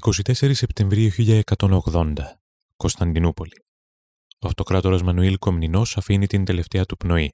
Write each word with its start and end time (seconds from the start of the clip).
24 0.00 0.54
Σεπτεμβρίου 0.54 1.10
1180, 1.16 2.14
Κωνσταντινούπολη. 2.76 3.64
Ο 4.40 4.46
αυτοκράτορας 4.46 5.02
Μανουήλ 5.02 5.38
Κομνηνός 5.38 5.96
αφήνει 5.96 6.26
την 6.26 6.44
τελευταία 6.44 6.84
του 6.84 6.96
πνοή 6.96 7.30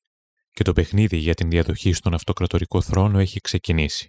και 0.50 0.64
το 0.64 0.72
παιχνίδι 0.72 1.16
για 1.16 1.34
την 1.34 1.50
διαδοχή 1.50 1.92
στον 1.92 2.14
αυτοκρατορικό 2.14 2.80
θρόνο 2.80 3.18
έχει 3.18 3.40
ξεκινήσει. 3.40 4.06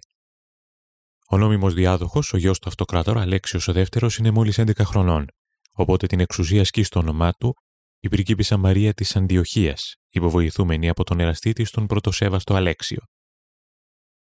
Ο 1.28 1.38
νόμιμος 1.38 1.74
διάδοχος, 1.74 2.32
ο 2.32 2.36
γιος 2.36 2.58
του 2.58 2.68
αυτοκράτορα 2.68 3.20
Αλέξιος 3.20 3.68
ο 3.68 3.72
δεύτερος, 3.72 4.16
είναι 4.16 4.30
μόλις 4.30 4.58
11 4.58 4.84
χρονών, 4.84 5.26
οπότε 5.72 6.06
την 6.06 6.20
εξουσία 6.20 6.60
ασκεί 6.60 6.82
στο 6.82 7.00
όνομά 7.00 7.32
του 7.32 7.54
η 8.00 8.08
πριγκίπισσα 8.08 8.56
Μαρία 8.56 8.94
της 8.94 9.16
Αντιοχίας, 9.16 9.94
υποβοηθούμενη 10.08 10.88
από 10.88 11.04
τον 11.04 11.20
εραστή 11.20 11.52
της 11.52 11.70
τον 11.70 11.86
πρωτοσέβαστο 11.86 12.54
Αλέξιο. 12.54 13.00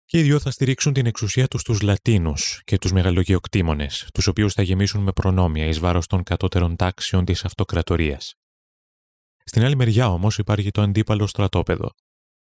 Και 0.06 0.20
οι 0.20 0.22
δυο 0.22 0.40
θα 0.40 0.52
στηρίξουν 0.52 0.94
την 0.94 1.06
εξουσία 1.06 1.48
τους 1.48 1.62
στους 1.62 1.82
Λατίνους 1.82 2.62
και 2.64 2.78
τους 2.78 2.92
μεγαλογεοκτήμονες, 2.92 4.10
τους 4.14 4.28
οποίους 4.28 4.54
θα 4.54 4.62
γεμίσουν 4.62 5.02
με 5.02 5.12
προνόμια 5.12 5.66
εις 5.66 5.80
βάρος 5.80 6.08
των 6.08 6.24
κατώτερων 6.24 6.76
τάξεων 6.76 7.26
της 7.26 7.46
αυτοκρατορίας. 7.46 8.34
Στην 9.46 9.64
άλλη 9.64 9.76
μεριά 9.76 10.08
όμως 10.10 10.38
υπάρχει 10.38 10.72
το 10.72 10.82
αντίπαλο 10.82 11.28
στρατόπεδο. 11.28 11.92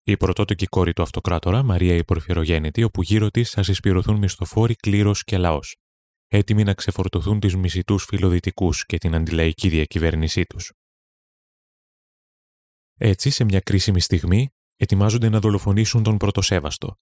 Η 0.03 0.17
πρωτότοκη 0.17 0.65
κόρη 0.65 0.93
του 0.93 1.01
αυτοκράτορα, 1.01 1.63
Μαρία 1.63 1.95
η 1.95 2.03
Πορφυρογέννητη, 2.03 2.83
όπου 2.83 3.01
γύρω 3.01 3.29
της 3.29 3.49
θα 3.49 3.63
συσπηρωθούν 3.63 4.17
μισθοφόροι 4.17 4.75
κλήρος 4.75 5.23
και 5.23 5.37
λαός, 5.37 5.75
έτοιμοι 6.27 6.63
να 6.63 6.73
ξεφορτωθούν 6.73 7.39
του 7.39 7.59
μισητούς 7.59 8.03
φιλοδυτικούς 8.03 8.85
και 8.85 8.97
την 8.97 9.15
αντιλαϊκή 9.15 9.69
διακυβέρνησή 9.69 10.45
τους. 10.45 10.71
Έτσι, 12.97 13.29
σε 13.29 13.43
μια 13.43 13.59
κρίσιμη 13.59 14.01
στιγμή, 14.01 14.49
ετοιμάζονται 14.75 15.29
να 15.29 15.39
δολοφονήσουν 15.39 16.03
τον 16.03 16.17
πρωτοσέβαστο, 16.17 16.95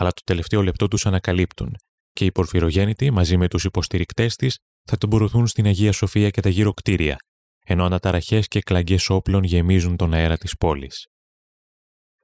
αλλά 0.00 0.12
το 0.12 0.22
τελευταίο 0.24 0.62
λεπτό 0.62 0.88
τους 0.88 1.06
ανακαλύπτουν 1.06 1.76
και 2.12 2.24
οι 2.24 2.32
Πορφυρογέννητοι 2.32 3.10
μαζί 3.10 3.36
με 3.36 3.48
τους 3.48 3.64
υποστηρικτές 3.64 4.36
της 4.36 4.58
θα 4.84 4.98
τον 4.98 5.10
πορωθούν 5.10 5.46
στην 5.46 5.66
Αγία 5.66 5.92
Σοφία 5.92 6.30
και 6.30 6.40
τα 6.40 6.48
γύρω 6.48 6.72
κτίρια, 6.72 7.16
ενώ 7.64 7.84
αναταραχές 7.84 8.48
και 8.48 8.60
κλαγκέ 8.60 8.96
όπλων 9.08 9.42
γεμίζουν 9.42 9.96
τον 9.96 10.12
αέρα 10.12 10.36
της 10.36 10.56
πόλης. 10.56 11.06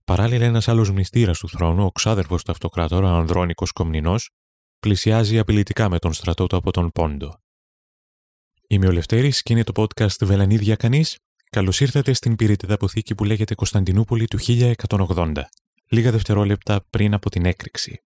Παράλληλα, 0.05 0.45
ένας 0.45 0.69
άλλος 0.69 0.91
μνηστήρας 0.91 1.39
του 1.39 1.49
θρόνου, 1.49 1.85
ο 1.85 1.93
ξάδερφος 1.93 2.43
του 2.43 2.51
αυτοκράτορα, 2.51 3.13
ο 3.13 3.17
Ανδρώνικος 3.17 3.73
Κομνηνός, 3.73 4.31
πλησιάζει 4.79 5.39
απειλητικά 5.39 5.89
με 5.89 5.99
τον 5.99 6.13
στρατό 6.13 6.47
του 6.47 6.57
από 6.57 6.71
τον 6.71 6.91
Πόντο. 6.93 7.41
Είμαι 8.69 8.87
ο 8.87 8.93
Λευτέρης 8.93 9.43
και 9.43 9.53
είναι 9.53 9.65
το 9.65 9.73
podcast 9.77 10.19
Βελανίδια 10.25 10.77
Κανείς. 10.77 11.19
Καλώς 11.51 11.81
ήρθατε 11.81 12.13
στην 12.13 12.37
πυρητεδα 12.37 12.75
αποθήκη 12.75 13.15
που 13.15 13.25
λέγεται 13.25 13.55
Κωνσταντινούπολη 13.55 14.27
του 14.27 14.39
1180, 14.39 15.43
λίγα 15.89 16.11
δευτερόλεπτα 16.11 16.87
πριν 16.91 17.15
από 17.15 17.31
την 17.31 17.45
έκρηξη. 17.47 18.01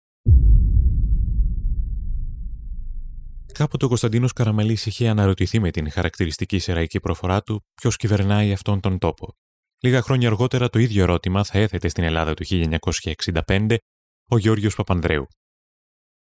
Κάποτε 3.53 3.85
ο 3.85 3.89
Κωνσταντίνος 3.89 4.33
Καραμαλής 4.33 4.87
είχε 4.87 5.09
αναρωτηθεί 5.09 5.61
με 5.61 5.71
την 5.71 5.91
χαρακτηριστική 5.91 6.59
σεραϊκή 6.59 7.01
προφορά 7.01 7.43
του 7.43 7.65
ποιος 7.75 7.97
κυβερνάει 7.97 8.53
αυτόν 8.53 8.81
τον 8.81 8.99
τόπο. 8.99 9.37
Λίγα 9.83 10.03
χρόνια 10.03 10.29
αργότερα 10.29 10.69
το 10.69 10.79
ίδιο 10.79 11.03
ερώτημα 11.03 11.45
θα 11.45 11.59
έθετε 11.59 11.89
στην 11.89 12.05
Ελλάδα 12.05 12.35
του 12.35 12.45
1965 12.47 13.77
ο 14.31 14.39
Γεώργιος 14.39 14.75
Παπανδρέου. 14.75 15.27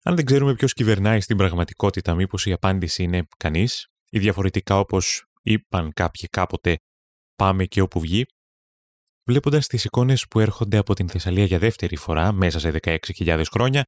Αν 0.03 0.17
δεν 0.17 0.25
ξέρουμε 0.25 0.55
ποιος 0.55 0.73
κυβερνάει 0.73 1.21
στην 1.21 1.37
πραγματικότητα, 1.37 2.15
μήπως 2.15 2.47
η 2.47 2.53
απάντηση 2.53 3.03
είναι 3.03 3.27
κανείς, 3.37 3.87
ή 4.11 4.19
διαφορετικά 4.19 4.79
όπως 4.79 5.25
είπαν 5.43 5.93
κάποιοι 5.93 6.29
κάποτε, 6.29 6.79
πάμε 7.37 7.65
και 7.65 7.81
όπου 7.81 8.01
βγει. 8.01 8.27
Βλέποντας 9.31 9.67
τις 9.67 9.85
εικόνες 9.85 10.27
που 10.29 10.41
έρχονται 10.41 10.77
από 10.77 10.95
την 10.95 11.09
Θεσσαλία 11.09 11.45
για 11.45 11.59
δεύτερη 11.59 11.97
φορά 11.97 12.33
μέσα 12.33 12.59
σε 12.59 12.71
16.000 12.83 13.43
χρόνια, 13.51 13.85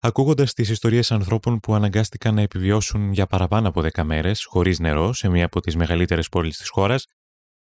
ακούγοντας 0.00 0.52
τις 0.52 0.68
ιστορίες 0.68 1.10
ανθρώπων 1.12 1.60
που 1.60 1.74
αναγκάστηκαν 1.74 2.34
να 2.34 2.40
επιβιώσουν 2.40 3.12
για 3.12 3.26
παραπάνω 3.26 3.68
από 3.68 3.80
10 3.80 4.02
μέρες 4.02 4.44
χωρίς 4.44 4.78
νερό 4.78 5.12
σε 5.12 5.28
μία 5.28 5.44
από 5.44 5.60
τις 5.60 5.76
μεγαλύτερες 5.76 6.28
πόλεις 6.28 6.56
της 6.56 6.68
χώρας, 6.68 7.04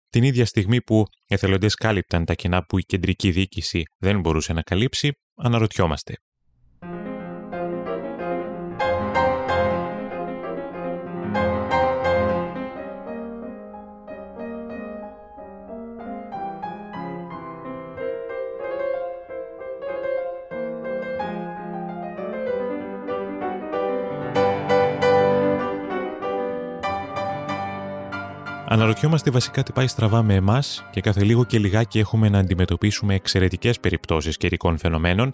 την 0.10 0.24
ίδια 0.24 0.46
στιγμή 0.46 0.82
που 0.82 1.06
εθελοντές 1.26 1.76
κάλυπταν 1.76 2.26
τα 2.26 2.34
κενά 2.34 2.66
που 2.66 2.78
η 2.78 2.84
κεντρική 2.84 3.32
διοίκηση 3.32 3.84
δεν 3.98 4.20
μπορούσε 4.20 4.54
να 4.54 4.62
καλύψει, 4.62 5.12
αναρωτιόμαστε. 5.36 6.16
Αναρωτιόμαστε 28.68 29.32
βασικά 29.32 29.64
τι 29.64 29.72
πάει 29.72 29.88
στραβά 29.88 30.24
με 30.24 30.34
εμάς 30.34 30.86
και 30.92 31.02
κάθε 31.02 31.24
λίγο 31.24 31.44
και 31.44 31.60
λιγάκι 31.60 32.00
έχουμε 32.00 32.30
να 32.30 32.40
αντιμετωπίσουμε 32.40 33.14
εξαιρετικές 33.16 33.80
περιπτώσεις 33.80 34.38
καιρικών 34.38 34.78
φαινομένων, 34.78 35.34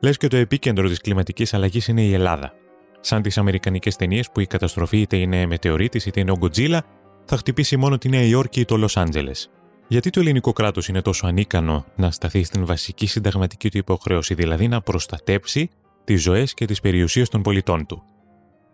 λες 0.00 0.16
και 0.16 0.28
το 0.28 0.36
επίκεντρο 0.36 0.88
της 0.88 1.00
κλιματικής 1.00 1.54
αλλαγής 1.54 1.88
είναι 1.88 2.02
η 2.02 2.12
Ελλάδα. 2.12 2.52
Σαν 3.00 3.22
τις 3.22 3.38
Αμερικανικές 3.38 3.96
ταινίες 3.96 4.30
που 4.30 4.40
η 4.40 4.46
καταστροφή 4.46 5.00
είτε 5.00 5.16
είναι 5.16 5.46
μετεωρίτη 5.46 6.08
είτε 6.08 6.20
είναι 6.20 6.30
ο 6.30 6.36
Γκοτζίλα, 6.36 6.82
θα 7.24 7.36
χτυπήσει 7.36 7.76
μόνο 7.76 7.98
τη 7.98 8.08
Νέα 8.08 8.22
Υόρκη 8.22 8.60
ή 8.60 8.64
το 8.64 8.76
Λος 8.76 8.96
Άντζελες. 8.96 9.50
Γιατί 9.88 10.10
το 10.10 10.20
ελληνικό 10.20 10.52
κράτος 10.52 10.88
είναι 10.88 11.02
τόσο 11.02 11.26
ανίκανο 11.26 11.84
να 11.96 12.10
σταθεί 12.10 12.42
στην 12.42 12.66
βασική 12.66 13.06
συνταγματική 13.06 13.70
του 13.70 13.78
υποχρέωση, 13.78 14.34
δηλαδή 14.34 14.68
να 14.68 14.80
προστατέψει 14.80 15.70
τις 16.04 16.22
ζωές 16.22 16.54
και 16.54 16.64
τις 16.64 16.80
περιουσίες 16.80 17.28
των 17.28 17.42
πολιτών 17.42 17.86
του; 17.86 18.02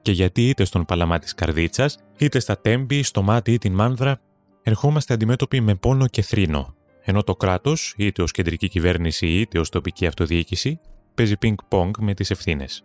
Και 0.04 0.12
γιατί 0.12 0.48
είτε 0.48 0.64
στον 0.64 0.84
παλαμά 0.84 1.18
της 1.18 1.34
καρδίτσας, 1.34 1.98
είτε 2.18 2.38
στα 2.38 2.58
τέμπη, 2.58 3.02
στο 3.02 3.22
μάτι 3.22 3.52
ή 3.52 3.58
την 3.58 3.74
μάνδρα, 3.74 4.20
ερχόμαστε 4.62 5.14
αντιμέτωποι 5.14 5.60
με 5.60 5.74
πόνο 5.74 6.06
και 6.06 6.22
θρήνο, 6.22 6.74
ενώ 7.02 7.22
το 7.22 7.36
κράτος, 7.36 7.94
είτε 7.96 8.22
ως 8.22 8.30
κεντρική 8.30 8.68
κυβέρνηση 8.68 9.26
είτε 9.26 9.58
ως 9.58 9.68
τοπική 9.68 10.06
αυτοδιοίκηση, 10.06 10.78
παίζει 11.14 11.36
πινκ-πονγκ 11.36 11.94
με 12.00 12.14
τις 12.14 12.30
ευθύνες. 12.30 12.84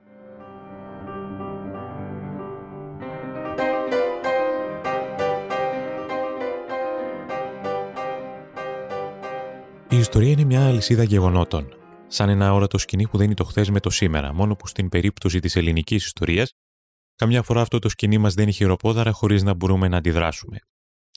Η 9.89 9.97
ιστορία 9.97 10.29
είναι 10.29 10.43
μια 10.43 10.67
αλυσίδα 10.67 11.03
γεγονότων, 11.03 11.73
σαν 12.07 12.29
ένα 12.29 12.53
όρατο 12.53 12.77
σκηνή 12.77 13.07
που 13.07 13.17
δεν 13.17 13.25
είναι 13.25 13.35
το 13.35 13.43
χθες 13.43 13.69
με 13.69 13.79
το 13.79 13.89
σήμερα, 13.89 14.33
μόνο 14.33 14.55
που 14.55 14.67
στην 14.67 14.89
περίπτωση 14.89 15.39
της 15.39 15.55
ελληνικής 15.55 16.05
ιστορίας 16.05 16.53
Καμιά 17.19 17.41
φορά 17.41 17.61
αυτό 17.61 17.79
το 17.79 17.89
σκηνή 17.89 18.17
μας 18.17 18.33
δεν 18.33 18.47
έχει 18.47 18.57
χειροπόδαρα 18.57 19.11
χωρίς 19.11 19.43
να 19.43 19.53
μπορούμε 19.53 19.87
να 19.87 19.97
αντιδράσουμε. 19.97 20.57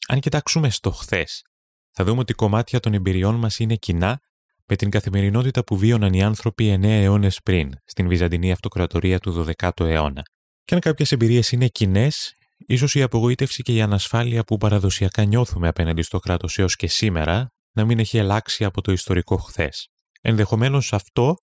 Αν 0.09 0.21
κοιτάξουμε 0.21 0.71
στο 0.71 0.91
χθες, 0.91 1.43
θα 1.91 2.05
δούμε 2.05 2.21
ότι 2.21 2.33
κομμάτια 2.33 2.81
των 2.81 2.95
εμπειριών 2.95 3.35
μας 3.35 3.59
είναι 3.59 3.77
κοινά 3.77 4.21
με 4.67 4.77
την 4.77 4.91
καθημερινότητα 4.91 5.65
που 5.65 5.77
βίωναν 5.77 6.13
οι 6.13 6.23
άνθρωποι 6.23 6.79
9 6.81 6.85
αιώνες 6.85 7.41
πριν, 7.43 7.73
στην 7.85 8.09
Βυζαντινή 8.09 8.53
Αυτοκρατορία 8.53 9.19
του 9.19 9.47
12ου 9.59 9.81
αιώνα. 9.81 10.23
Και 10.65 10.75
αν 10.75 10.81
κάποιες 10.81 11.13
εμπειρίες 11.13 11.53
είναι 11.53 11.69
κοινές, 11.69 12.35
ίσως 12.59 12.95
η 12.95 13.03
απογοήτευση 13.03 13.63
και 13.63 13.75
η 13.75 13.81
ανασφάλεια 13.81 14.45
που 14.45 14.57
παραδοσιακά 14.57 15.25
νιώθουμε 15.25 15.69
απέναντι 15.69 16.03
στο 16.03 16.19
κράτος 16.19 16.59
έως 16.59 16.77
και 16.77 16.87
σήμερα 16.87 17.53
να 17.73 17.85
μην 17.85 17.99
έχει 17.99 18.19
αλλάξει 18.19 18.65
από 18.65 18.81
το 18.81 18.93
ιστορικό 18.93 19.37
χθες. 19.37 19.89
Ενδεχομένως 20.21 20.93
αυτό 20.93 21.37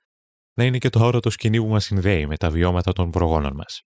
να 0.54 0.64
είναι 0.64 0.78
και 0.78 0.90
το 0.90 1.00
αόρατο 1.00 1.30
σκηνή 1.30 1.60
που 1.60 1.68
μας 1.68 1.84
συνδέει 1.84 2.28
με 2.28 2.38
τα 2.38 2.50
βιώματα 2.50 2.94
των 2.94 3.12
προγόνων 3.12 3.54
μας. 3.56 3.84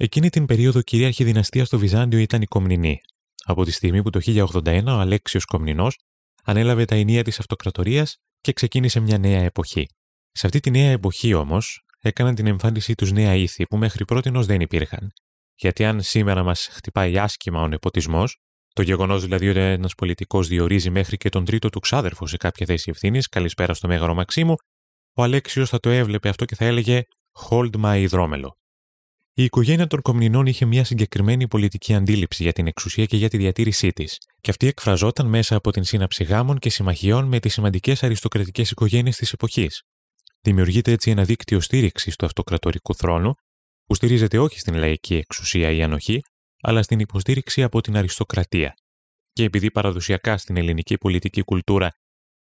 Εκείνη 0.00 0.30
την 0.30 0.46
περίοδο 0.46 0.82
κυρίαρχη 0.82 1.24
δυναστεία 1.24 1.64
στο 1.64 1.78
Βυζάντιο 1.78 2.18
ήταν 2.18 2.42
η 2.42 2.46
Κομνηνή, 2.46 3.00
από 3.44 3.64
τη 3.64 3.70
στιγμή 3.70 4.02
που 4.02 4.10
το 4.10 4.20
1081 4.24 4.84
ο 4.86 4.90
Αλέξιος 4.90 5.44
Κομνηνός 5.44 5.98
ανέλαβε 6.44 6.84
τα 6.84 6.94
ενία 6.94 7.24
της 7.24 7.38
αυτοκρατορίας 7.38 8.16
και 8.40 8.52
ξεκίνησε 8.52 9.00
μια 9.00 9.18
νέα 9.18 9.42
εποχή. 9.42 9.86
Σε 10.30 10.46
αυτή 10.46 10.60
τη 10.60 10.70
νέα 10.70 10.90
εποχή 10.90 11.34
όμως 11.34 11.84
έκαναν 12.00 12.34
την 12.34 12.46
εμφάνισή 12.46 12.94
τους 12.94 13.12
νέα 13.12 13.34
ήθη 13.34 13.66
που 13.66 13.76
μέχρι 13.76 14.04
πρώτη 14.04 14.30
δεν 14.30 14.60
υπήρχαν. 14.60 15.12
Γιατί 15.54 15.84
αν 15.84 16.02
σήμερα 16.02 16.42
μας 16.42 16.68
χτυπάει 16.70 17.18
άσχημα 17.18 17.60
ο 17.60 17.68
νεποτισμός, 17.68 18.36
το 18.72 18.82
γεγονός 18.82 19.22
δηλαδή 19.22 19.48
ότι 19.48 19.58
ένας 19.58 19.94
πολιτικός 19.94 20.48
διορίζει 20.48 20.90
μέχρι 20.90 21.16
και 21.16 21.28
τον 21.28 21.44
τρίτο 21.44 21.68
του 21.68 21.80
ξάδερφο 21.80 22.26
σε 22.26 22.36
κάποια 22.36 22.66
θέση 22.66 22.90
ευθύνης, 22.90 23.28
καλησπέρα 23.28 23.74
στο 23.74 23.88
μέγαρο 23.88 24.14
Μαξίμου, 24.14 24.54
ο 25.12 25.22
Αλέξιος 25.22 25.68
θα 25.68 25.80
το 25.80 25.90
έβλεπε 25.90 26.28
αυτό 26.28 26.44
και 26.44 26.54
θα 26.54 26.64
έλεγε 26.64 27.02
Hold 27.50 27.70
my 27.80 27.96
υδρόμελο. 27.98 28.57
Η 29.38 29.44
οικογένεια 29.44 29.86
των 29.86 30.02
Κομνηνών 30.02 30.46
είχε 30.46 30.64
μια 30.64 30.84
συγκεκριμένη 30.84 31.48
πολιτική 31.48 31.94
αντίληψη 31.94 32.42
για 32.42 32.52
την 32.52 32.66
εξουσία 32.66 33.04
και 33.04 33.16
για 33.16 33.28
τη 33.28 33.36
διατήρησή 33.36 33.92
της, 33.92 34.18
και 34.40 34.50
αυτή 34.50 34.66
εκφραζόταν 34.66 35.26
μέσα 35.26 35.56
από 35.56 35.70
την 35.70 35.84
σύναψη 35.84 36.24
γάμων 36.24 36.58
και 36.58 36.70
συμμαχιών 36.70 37.24
με 37.24 37.38
τις 37.40 37.52
σημαντικές 37.52 38.02
αριστοκρατικές 38.02 38.70
οικογένειες 38.70 39.16
της 39.16 39.32
εποχής. 39.32 39.82
Δημιουργείται 40.40 40.92
έτσι 40.92 41.10
ένα 41.10 41.24
δίκτυο 41.24 41.60
στήριξης 41.60 42.16
του 42.16 42.24
αυτοκρατορικού 42.26 42.94
θρόνου, 42.94 43.32
που 43.84 43.94
στηρίζεται 43.94 44.38
όχι 44.38 44.58
στην 44.58 44.74
λαϊκή 44.74 45.14
εξουσία 45.14 45.70
ή 45.70 45.82
ανοχή, 45.82 46.20
αλλά 46.60 46.82
στην 46.82 46.98
υποστήριξη 46.98 47.62
από 47.62 47.80
την 47.80 47.96
αριστοκρατία. 47.96 48.74
Και 49.32 49.44
επειδή 49.44 49.70
παραδοσιακά 49.70 50.36
στην 50.38 50.56
ελληνική 50.56 50.98
πολιτική 50.98 51.42
κουλτούρα 51.42 51.92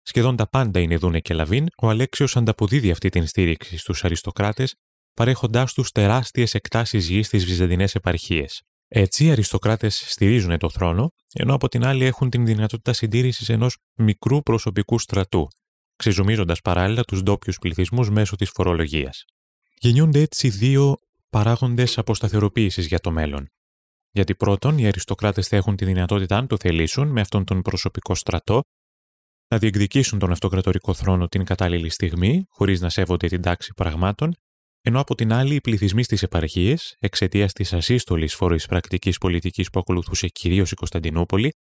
σχεδόν 0.02 0.36
τα 0.36 0.50
πάντα 0.50 0.80
είναι 0.80 0.98
δούνε 0.98 1.20
και 1.20 1.34
λαβίν, 1.34 1.66
ο 1.78 1.90
Αλέξιος 1.90 2.38
ανταποδίδει 2.38 2.92
αυτή 2.92 3.10
την 3.10 3.28
στήριξη 3.28 3.78
στους 3.78 4.04
αριστοκράτες 4.04 4.76
παρέχοντάς 5.18 5.74
τους 5.74 5.92
τεράστιες 5.92 6.54
εκτάσεις 6.54 7.10
γης 7.10 7.28
στις 7.28 7.46
βυζαντινές 7.46 7.96
επαρχίες. 7.96 8.62
Έτσι, 8.88 9.26
οι 9.26 9.32
αριστοκράτες 9.32 10.04
στηρίζουν 10.08 10.58
το 10.58 10.70
θρόνο, 10.70 11.12
ενώ 11.34 11.54
από 11.54 11.68
την 11.68 11.86
άλλη 11.86 12.06
έχουν 12.06 12.30
την 12.30 12.46
δυνατότητα 12.46 12.94
συντήρησης 12.94 13.50
ενός 13.50 13.78
μικρού 13.96 14.42
προσωπικού 14.42 15.00
στρατού, 15.00 15.48
ξεζουμίζοντας 15.96 16.62
παράλληλα 16.62 17.04
τους 17.04 17.24
ντόπιους 17.24 17.58
πληθυσμούς 17.58 18.10
μέσω 18.10 18.36
της 18.36 18.50
φορολογίας. 18.54 19.24
Γεννιούνται 19.80 20.20
έτσι 20.20 20.50
δύο 20.50 20.98
παράγοντες 21.30 21.98
αποσταθεροποίησης 21.98 22.88
για 22.88 23.00
το 23.00 23.12
μέλλον. 23.12 23.48
Γιατί 24.12 24.36
πρώτον, 24.36 24.78
οι 24.78 24.88
αριστοκράτες 24.88 25.48
θα 25.48 25.56
έχουν 25.56 25.76
τη 25.76 25.86
δυνατότητα, 25.86 26.38
αν 26.38 26.48
το 26.48 26.58
θελήσουν, 26.58 27.08
με 27.08 27.22
αυτόν 27.22 27.44
τον 27.44 27.62
προσωπικό 27.62 28.16
στρατό, 28.16 28.62
να 29.48 29.58
διεκδικήσουν 29.58 30.20
τον 30.20 30.32
αυτοκρατορικό 30.32 30.94
θρόνο 30.94 31.28
την 31.28 31.44
κατάλληλη 31.44 31.90
στιγμή, 31.90 32.46
χωρίς 32.50 32.82
να 32.82 32.90
σέβονται 32.90 33.28
την 33.28 33.42
τάξη 33.42 33.74
πραγμάτων, 33.76 34.34
ενώ 34.88 35.00
από 35.00 35.16
την 35.16 35.34
άλλη 35.34 35.56
οι 35.56 35.62
πληθυσμοί 35.62 36.04
στις 36.04 36.24
επαρχίες, 36.24 36.96
εξαιτίας 37.00 37.54
της 37.54 37.74
ασύστολης 37.74 38.36
φοροεισπρακτική 38.36 39.14
πολιτικής 39.20 39.70
που 39.70 39.80
ακολουθούσε 39.80 40.28
κυρίως 40.28 40.72
η 40.72 40.76
Κωνσταντινούπολη, 40.76 41.52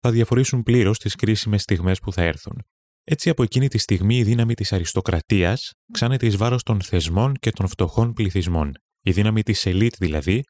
θα 0.00 0.10
διαφορήσουν 0.10 0.62
πλήρως 0.62 0.98
τις 0.98 1.14
κρίσιμες 1.14 1.62
στιγμές 1.62 1.98
που 1.98 2.12
θα 2.12 2.22
έρθουν. 2.22 2.62
Έτσι, 3.04 3.30
από 3.30 3.42
εκείνη 3.42 3.68
τη 3.68 3.78
στιγμή 3.78 4.16
η 4.16 4.22
δύναμη 4.22 4.54
της 4.54 4.72
αριστοκρατίας 4.72 5.72
ξάνεται 5.92 6.26
εις 6.26 6.36
βάρος 6.36 6.62
των 6.62 6.82
θεσμών 6.82 7.34
και 7.34 7.50
των 7.50 7.68
φτωχών 7.68 8.12
πληθυσμών. 8.12 8.72
Η 9.00 9.10
δύναμη 9.10 9.42
της 9.42 9.66
ελίτ 9.66 9.94
δηλαδή, 9.98 10.42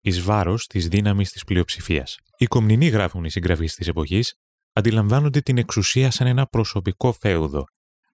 εις 0.00 0.22
βάρος 0.22 0.66
της 0.66 0.88
δύναμης 0.88 1.30
της 1.30 1.44
πλειοψηφίας. 1.44 2.16
Οι 2.36 2.46
κομνηνοί, 2.46 2.86
γράφουν 2.86 3.24
οι 3.24 3.30
συγγραφείς 3.30 3.74
της 3.74 3.88
εποχής, 3.88 4.34
αντιλαμβάνονται 4.72 5.40
την 5.40 5.58
εξουσία 5.58 6.10
σαν 6.10 6.26
ένα 6.26 6.46
προσωπικό 6.46 7.12
φέουδο. 7.12 7.64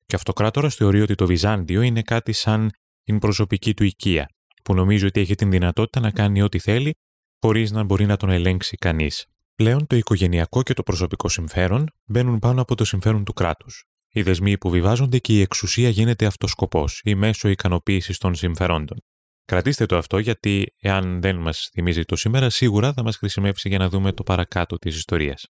Και 0.06 0.16
αυτοκράτορας 0.16 0.74
θεωρεί 0.74 1.00
ότι 1.00 1.14
το 1.14 1.26
Βυζάντιο 1.26 1.82
είναι 1.82 2.02
κάτι 2.02 2.32
σαν 2.32 2.70
την 3.04 3.18
προσωπική 3.18 3.74
του 3.74 3.84
οικία, 3.84 4.28
που 4.64 4.74
νομίζει 4.74 5.06
ότι 5.06 5.20
έχει 5.20 5.34
την 5.34 5.50
δυνατότητα 5.50 6.00
να 6.00 6.10
κάνει 6.10 6.42
ό,τι 6.42 6.58
θέλει, 6.58 6.94
χωρίς 7.40 7.70
να 7.70 7.82
μπορεί 7.82 8.06
να 8.06 8.16
τον 8.16 8.30
ελέγξει 8.30 8.76
κανείς. 8.76 9.26
Πλέον 9.54 9.86
το 9.86 9.96
οικογενειακό 9.96 10.62
και 10.62 10.74
το 10.74 10.82
προσωπικό 10.82 11.28
συμφέρον 11.28 11.86
μπαίνουν 12.04 12.38
πάνω 12.38 12.60
από 12.60 12.74
το 12.74 12.84
συμφέρον 12.84 13.24
του 13.24 13.32
κράτους. 13.32 13.84
Οι 14.12 14.22
δεσμοί 14.22 14.50
υποβιβάζονται 14.50 15.18
και 15.18 15.32
η 15.32 15.40
εξουσία 15.40 15.88
γίνεται 15.88 16.26
αυτοσκοπός 16.26 17.00
ή 17.04 17.14
μέσω 17.14 17.48
ικανοποίησης 17.48 18.18
των 18.18 18.34
συμφερόντων. 18.34 18.98
Κρατήστε 19.44 19.86
το 19.86 19.96
αυτό 19.96 20.18
γιατί, 20.18 20.66
εάν 20.80 21.20
δεν 21.20 21.36
μας 21.36 21.68
θυμίζει 21.72 22.04
το 22.04 22.16
σήμερα, 22.16 22.50
σίγουρα 22.50 22.92
θα 22.92 23.02
μας 23.02 23.16
χρησιμεύσει 23.16 23.68
για 23.68 23.78
να 23.78 23.88
δούμε 23.88 24.12
το 24.12 24.22
παρακάτω 24.22 24.78
της 24.78 24.96
ιστορίας. 24.96 25.46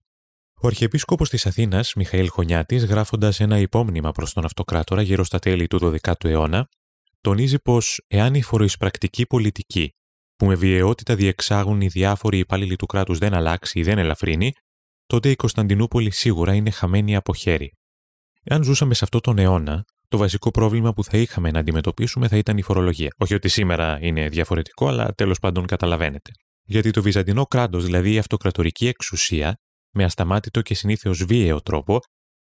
Ο 0.55 0.66
Αρχιεπίσκοπος 0.66 1.28
της 1.28 1.46
Αθήνας, 1.46 1.94
Μιχαήλ 1.94 2.28
Χωνιάτης, 2.28 2.84
γράφοντας 2.84 3.40
ένα 3.40 3.58
υπόμνημα 3.58 4.12
προς 4.12 4.32
τον 4.32 4.44
αυτοκράτορα 4.44 5.02
γύρω 5.02 5.25
στα 5.25 5.38
τέλη 5.38 5.66
του 5.66 5.78
12ου 5.78 6.25
αιώνα, 6.25 6.69
τονίζει 7.22 7.58
πως 7.58 8.04
εάν 8.06 8.34
η 8.34 8.42
φοροεισπρακτική 8.42 9.26
πολιτική 9.26 9.94
που 10.36 10.46
με 10.46 10.54
βιαιότητα 10.54 11.14
διεξάγουν 11.14 11.80
οι 11.80 11.86
διάφοροι 11.86 12.38
υπάλληλοι 12.38 12.76
του 12.76 12.86
κράτους 12.86 13.19
δεν 13.19 13.34
αλλάξει 13.34 13.78
ή 13.78 13.82
δεν 13.82 13.98
ελαφρύνει, 13.98 14.52
τότε 15.06 15.30
η 15.30 15.36
Κωνσταντινούπολη 15.36 16.10
σίγουρα 16.10 16.54
είναι 16.54 16.70
χαμένη 16.70 17.16
από 17.16 17.34
χέρι. 17.34 17.72
Εάν 18.42 18.62
ζούσαμε 18.62 18.94
σε 18.94 19.04
αυτό 19.04 19.20
τον 19.20 19.38
αιώνα, 19.38 19.84
το 20.08 20.19
βασικό 20.19 20.50
πρόβλημα 20.50 20.92
που 20.92 21.04
θα 21.04 21.19
είχαμε 21.19 21.50
να 21.50 21.58
αντιμετωπίσουμε 21.58 22.28
θα 22.28 22.36
ήταν 22.36 22.58
η 22.58 22.62
φορολογία. 22.62 23.14
Όχι 23.19 23.34
ότι 23.34 23.48
σήμερα 23.48 23.98
είναι 24.00 24.28
διαφορετικό, 24.28 24.88
αλλά 24.88 25.12
τέλος 25.14 25.38
πάντων 25.38 25.66
καταλαβαίνετε. 25.66 26.30
Γιατί 26.64 26.90
το 26.90 27.02
βυζαντινό 27.02 27.46
κράτος, 27.46 27.84
δηλαδή 27.84 28.12
η 28.12 28.19
αυτοκρατορική 28.19 28.86
εξουσία, 28.86 29.56
με 29.94 30.04
ασταμάτητο 30.04 30.62
και 30.62 30.74
συνήθως 30.74 31.24
βίαιο 31.24 31.60
τρόπο, 31.60 32.00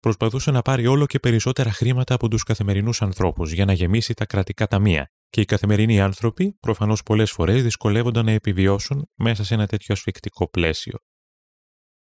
προσπαθούσε 0.06 0.52
να 0.52 0.62
πάρει 0.62 0.88
όλο 0.88 1.06
και 1.06 1.20
περισσότερα 1.20 1.72
χρήματα 1.72 2.14
από 2.14 2.28
τους 2.28 2.44
καθημερινούς 2.44 3.02
ανθρώπους 3.02 3.52
για 3.52 3.66
να 3.66 3.74
γεμίσει 3.74 4.14
τα 4.14 4.26
κρατικά 4.26 4.68
ταμεία. 4.68 5.12
Και 5.30 5.42
οι 5.42 5.46
καθημερινοί 5.46 6.02
άνθρωποι, 6.02 6.58
προφανώς 6.60 7.04
πολλές 7.04 7.32
φορές, 7.32 7.64
δυσκολεύονταν 7.64 8.26
να 8.26 8.32
επιβιώσουν 8.32 9.10
μέσα 9.16 9.44
σε 9.44 9.54
ένα 9.54 9.68
τέτοιο 9.68 9.94
ασφικτικό 9.94 10.50
πλαίσιο. 10.50 10.98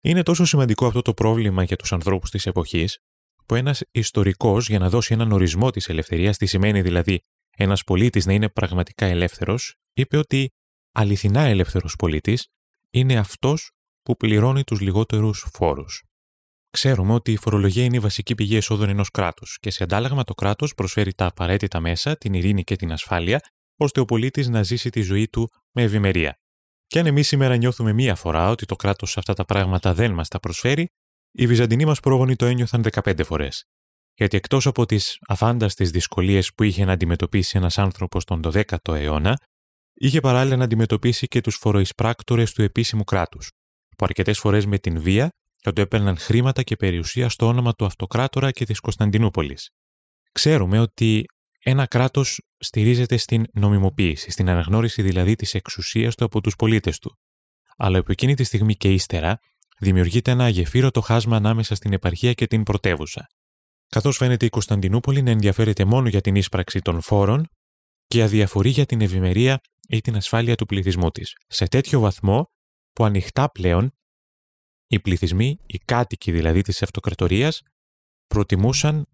Είναι 0.00 0.22
τόσο 0.22 0.44
σημαντικό 0.44 0.86
αυτό 0.86 1.02
το 1.02 1.14
πρόβλημα 1.14 1.62
για 1.62 1.76
τους 1.76 1.92
ανθρώπους 1.92 2.30
της 2.30 2.46
εποχής, 2.46 2.98
που 3.46 3.54
ένας 3.54 3.82
ιστορικός, 3.92 4.68
για 4.68 4.78
να 4.78 4.88
δώσει 4.88 5.14
έναν 5.14 5.32
ορισμό 5.32 5.70
της 5.70 5.88
ελευθερίας, 5.88 6.36
τι 6.36 6.46
σημαίνει 6.46 6.82
δηλαδή 6.82 7.20
ένας 7.56 7.84
πολίτης 7.84 8.26
να 8.26 8.32
είναι 8.32 8.48
πραγματικά 8.48 9.06
ελεύθερος, 9.06 9.74
είπε 9.92 10.16
ότι 10.16 10.50
αληθινά 10.92 11.40
ελεύθερος 11.40 11.96
πολίτης 11.96 12.46
είναι 12.90 13.16
αυτός 13.16 13.70
που 14.02 14.16
πληρώνει 14.16 14.64
τους 14.64 14.80
λιγότερους 14.80 15.46
φόρους. 15.52 16.02
Ξέρουμε 16.72 17.12
ότι 17.12 17.32
η 17.32 17.36
φορολογία 17.36 17.84
είναι 17.84 17.96
η 17.96 18.00
βασική 18.00 18.34
πηγή 18.34 18.56
εσόδων 18.56 18.88
ενός 18.88 19.10
κράτους 19.10 19.58
και 19.60 19.70
σε 19.70 19.82
αντάλλαγμα 19.82 20.24
το 20.24 20.34
κράτος 20.34 20.74
προσφέρει 20.74 21.14
τα 21.14 21.26
απαραίτητα 21.26 21.80
μέσα, 21.80 22.16
την 22.16 22.34
ειρήνη 22.34 22.64
και 22.64 22.76
την 22.76 22.92
ασφάλεια, 22.92 23.40
ώστε 23.76 24.00
ο 24.00 24.04
πολίτης 24.04 24.48
να 24.48 24.62
ζήσει 24.62 24.90
τη 24.90 25.00
ζωή 25.00 25.28
του 25.28 25.48
με 25.72 25.82
ευημερία. 25.82 26.38
Και 26.86 26.98
αν 26.98 27.06
εμείς 27.06 27.26
σήμερα 27.26 27.56
νιώθουμε 27.56 27.92
μία 27.92 28.14
φορά 28.14 28.50
ότι 28.50 28.66
το 28.66 28.76
κράτος 28.76 29.16
αυτά 29.16 29.34
τα 29.34 29.44
πράγματα 29.44 29.94
δεν 29.94 30.12
μας 30.12 30.28
τα 30.28 30.40
προσφέρει, 30.40 30.86
οι 31.30 31.46
Βυζαντινοί 31.46 31.84
μας 31.84 32.00
πρόγονοι 32.00 32.36
το 32.36 32.46
ένιωθαν 32.46 32.82
15 32.82 33.24
φορές. 33.24 33.64
Γιατί 34.14 34.36
εκτός 34.36 34.66
από 34.66 34.86
τις 34.86 35.18
αφάνταστες 35.28 35.90
δυσκολίες 35.90 36.54
που 36.54 36.62
είχε 36.62 36.84
να 36.84 36.92
αντιμετωπίσει 36.92 37.56
ένας 37.56 37.78
άνθρωπος 37.78 38.24
τον 38.24 38.42
12ο 38.44 38.94
αιώνα, 38.94 39.38
είχε 39.94 40.20
παράλληλα 40.20 40.56
να 40.56 40.64
αντιμετωπίσει 40.64 41.26
και 41.26 41.40
τους 41.40 41.56
φοροεισπράκτορες 41.56 42.52
του 42.52 42.62
επίσημου 42.62 43.04
κράτους, 43.04 43.50
που 43.96 44.04
αρκετές 44.04 44.38
φορές 44.38 44.66
με 44.66 44.78
την 44.78 45.00
βία 45.00 45.30
θα 45.62 45.72
του 45.72 45.80
έπαιρναν 45.80 46.16
χρήματα 46.16 46.62
και 46.62 46.76
περιουσία 46.76 47.28
στο 47.28 47.46
όνομα 47.46 47.72
του 47.72 47.84
αυτοκράτορα 47.84 48.50
και 48.50 48.64
της 48.64 48.80
Κωνσταντινούπολης. 48.80 49.70
Ξέρουμε 50.32 50.78
ότι 50.78 51.24
ένα 51.62 51.86
κράτος 51.86 52.40
στηρίζεται 52.58 53.16
στην 53.16 53.44
νομιμοποίηση, 53.52 54.30
στην 54.30 54.48
αναγνώριση 54.48 55.02
δηλαδή 55.02 55.34
της 55.34 55.54
εξουσίας 55.54 56.14
του 56.14 56.24
από 56.24 56.40
τους 56.40 56.56
πολίτες 56.56 56.98
του. 56.98 57.18
Αλλά 57.76 57.98
από 57.98 58.12
εκείνη 58.12 58.34
τη 58.34 58.44
στιγμή 58.44 58.74
και 58.74 58.92
ύστερα 58.92 59.38
δημιουργείται 59.78 60.30
ένα 60.30 60.44
αγεφύρωτο 60.44 61.00
χάσμα 61.00 61.36
ανάμεσα 61.36 61.74
στην 61.74 61.92
επαρχία 61.92 62.32
και 62.32 62.46
την 62.46 62.62
πρωτεύουσα. 62.62 63.26
Καθώς 63.88 64.16
φαίνεται 64.16 64.46
η 64.46 64.48
Κωνσταντινούπολη 64.48 65.22
να 65.22 65.30
ενδιαφέρεται 65.30 65.84
μόνο 65.84 66.08
για 66.08 66.20
την 66.20 66.34
ίσπραξη 66.34 66.80
των 66.80 67.00
φόρων 67.00 67.48
και 68.06 68.22
αδιαφορεί 68.22 68.70
για 68.70 68.86
την 68.86 69.00
ευημερία 69.00 69.60
ή 69.88 70.00
την 70.00 70.16
ασφάλεια 70.16 70.54
του 70.54 70.66
πληθυσμού 70.66 71.10
της, 71.10 71.32
σε 71.46 71.68
τέτοιο 71.68 72.00
βαθμό 72.00 72.50
που 72.92 73.04
ανοιχτά 73.04 73.50
πλέον 73.50 73.92
οι 74.92 75.00
πληθυσμοί, 75.00 75.58
οι 75.66 75.78
κάτοικοι 75.78 76.32
δηλαδή 76.32 76.62
της 76.62 76.82
αυτοκρατορίας, 76.82 77.62
προτιμούσαν 78.26 79.06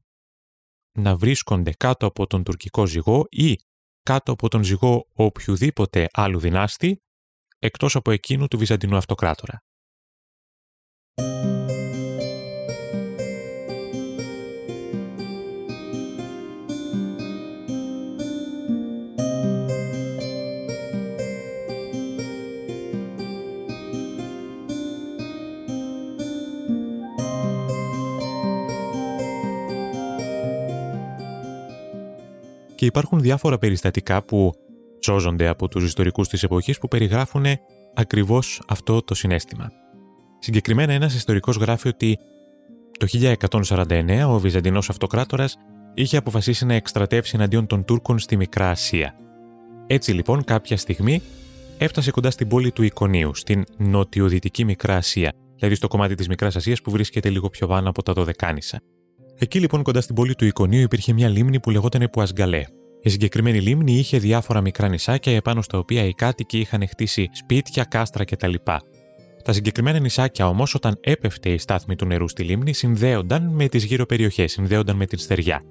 να 0.99 1.17
βρίσκονται 1.17 1.73
κάτω 1.73 2.07
από 2.07 2.27
τον 2.27 2.45
τουρκικό 2.45 2.87
ζυγό 2.87 3.27
ή 3.31 3.59
κάτω 4.03 4.33
από 4.33 4.49
τον 4.49 4.63
ζυγό 4.65 5.09
οποιοδήποτε 5.13 6.09
άλλου 6.13 6.39
δυνάστη, 6.39 6.99
εκτός 7.59 7.97
από 7.97 8.11
εκείνου 8.11 8.49
του 8.49 8.59
Βυζαντινού 8.59 8.97
αυτοκράτορα. 8.97 9.63
Και 32.79 32.87
υπάρχουν 32.87 33.21
διάφορα 33.21 33.59
περιστατικά 33.59 34.23
που 34.23 34.53
σώζονται 35.01 35.49
από 35.49 35.69
τους 35.69 35.85
ιστορικούς 35.85 36.29
της 36.29 36.43
εποχής 36.43 36.79
που 36.79 36.89
περιγράφουν 36.89 37.45
ακριβώς 37.95 38.63
αυτό 38.69 39.03
το 39.03 39.15
συνέστημα. 39.15 39.71
Συγκεκριμένα 40.39 40.93
ένας 40.93 41.15
ιστορικός 41.15 41.57
γράφει 41.57 41.89
ότι 41.89 42.19
το 42.99 43.07
1149 43.51 44.25
ο 44.29 44.39
Βυζαντινός 44.39 44.89
Αυτοκράτορας 44.91 45.57
είχε 45.95 46.17
αποφασίσει 46.17 46.67
να 46.67 46.75
εκστρατεύσει 46.75 47.33
εναντίον 47.37 47.67
των 47.67 47.85
Τούρκων 47.85 48.19
στη 48.19 48.37
Μικρά 48.37 48.71
Ασία. 48.71 49.15
Έτσι 49.87 50.13
λοιπόν 50.13 50.45
κάποια 50.45 50.77
στιγμή 50.77 51.23
έφτασε 51.79 52.11
κοντά 52.11 52.31
στην 52.31 52.49
πόλη 52.49 52.73
του 52.73 52.83
Ικονίου, 52.83 53.35
στην 53.35 53.65
νοτιοδυτική 53.77 54.65
Μικρά 54.65 54.97
Ασία, 54.97 55.33
δηλαδή 55.57 55.75
στο 55.75 55.89
κομμάτι 55.89 56.15
της 56.15 56.29
Μικράς 56.29 56.57
Ασίας 56.57 56.81
που 56.83 56.91
βρίσκεται 56.91 57.31
λίγο 57.31 57.49
πιο 57.49 57.67
πάνω 57.67 57.89
από 57.89 58.03
τα 58.03 58.13
Δωδεκάνησα. 58.13 58.81
Εκεί 59.41 59.61
λοιπόν 59.61 59.83
κοντά 59.83 60.01
στην 60.01 60.15
πόλη 60.15 60.35
του 60.35 60.45
Ικονίου 60.45 60.81
υπήρχε 60.81 61.13
μια 61.13 61.29
λίμνη 61.29 61.61
που 61.61 61.71
λεγόταν 61.71 62.09
Πουασγκαλέ. 62.13 62.65
Η 63.03 63.11
συγκεκριμένη 63.11 63.61
λίμνη 63.61 63.93
είχε 63.93 64.19
διάφορα 64.19 64.61
μικρά 64.61 64.89
νησάκια 64.89 65.33
επάνω 65.35 65.63
στα 65.63 65.79
οποία 65.79 66.05
οι 66.05 66.13
κάτοικοι 66.13 66.59
είχαν 66.59 66.89
χτίσει 66.89 67.31
σπίτια, 67.33 67.85
κάστρα 67.85 68.25
κτλ. 68.25 68.55
Τα 69.45 69.53
συγκεκριμένα 69.53 69.99
νησάκια 69.99 70.49
όμως, 70.49 70.75
όταν 70.75 70.99
έπεφτε 71.01 71.51
η 71.51 71.59
στάθμη 71.59 71.97
του 71.97 72.07
νερού 72.07 72.29
στη 72.29 72.43
λίμνη, 72.43 72.73
συνδέονταν 72.75 73.49
με 73.55 73.69
τις 73.69 73.85
γύρω 73.85 74.07
περιοχέ, 74.07 74.47
συνδέονταν 74.47 74.97
με 74.97 75.07
την 75.07 75.19
στεριά. 75.19 75.63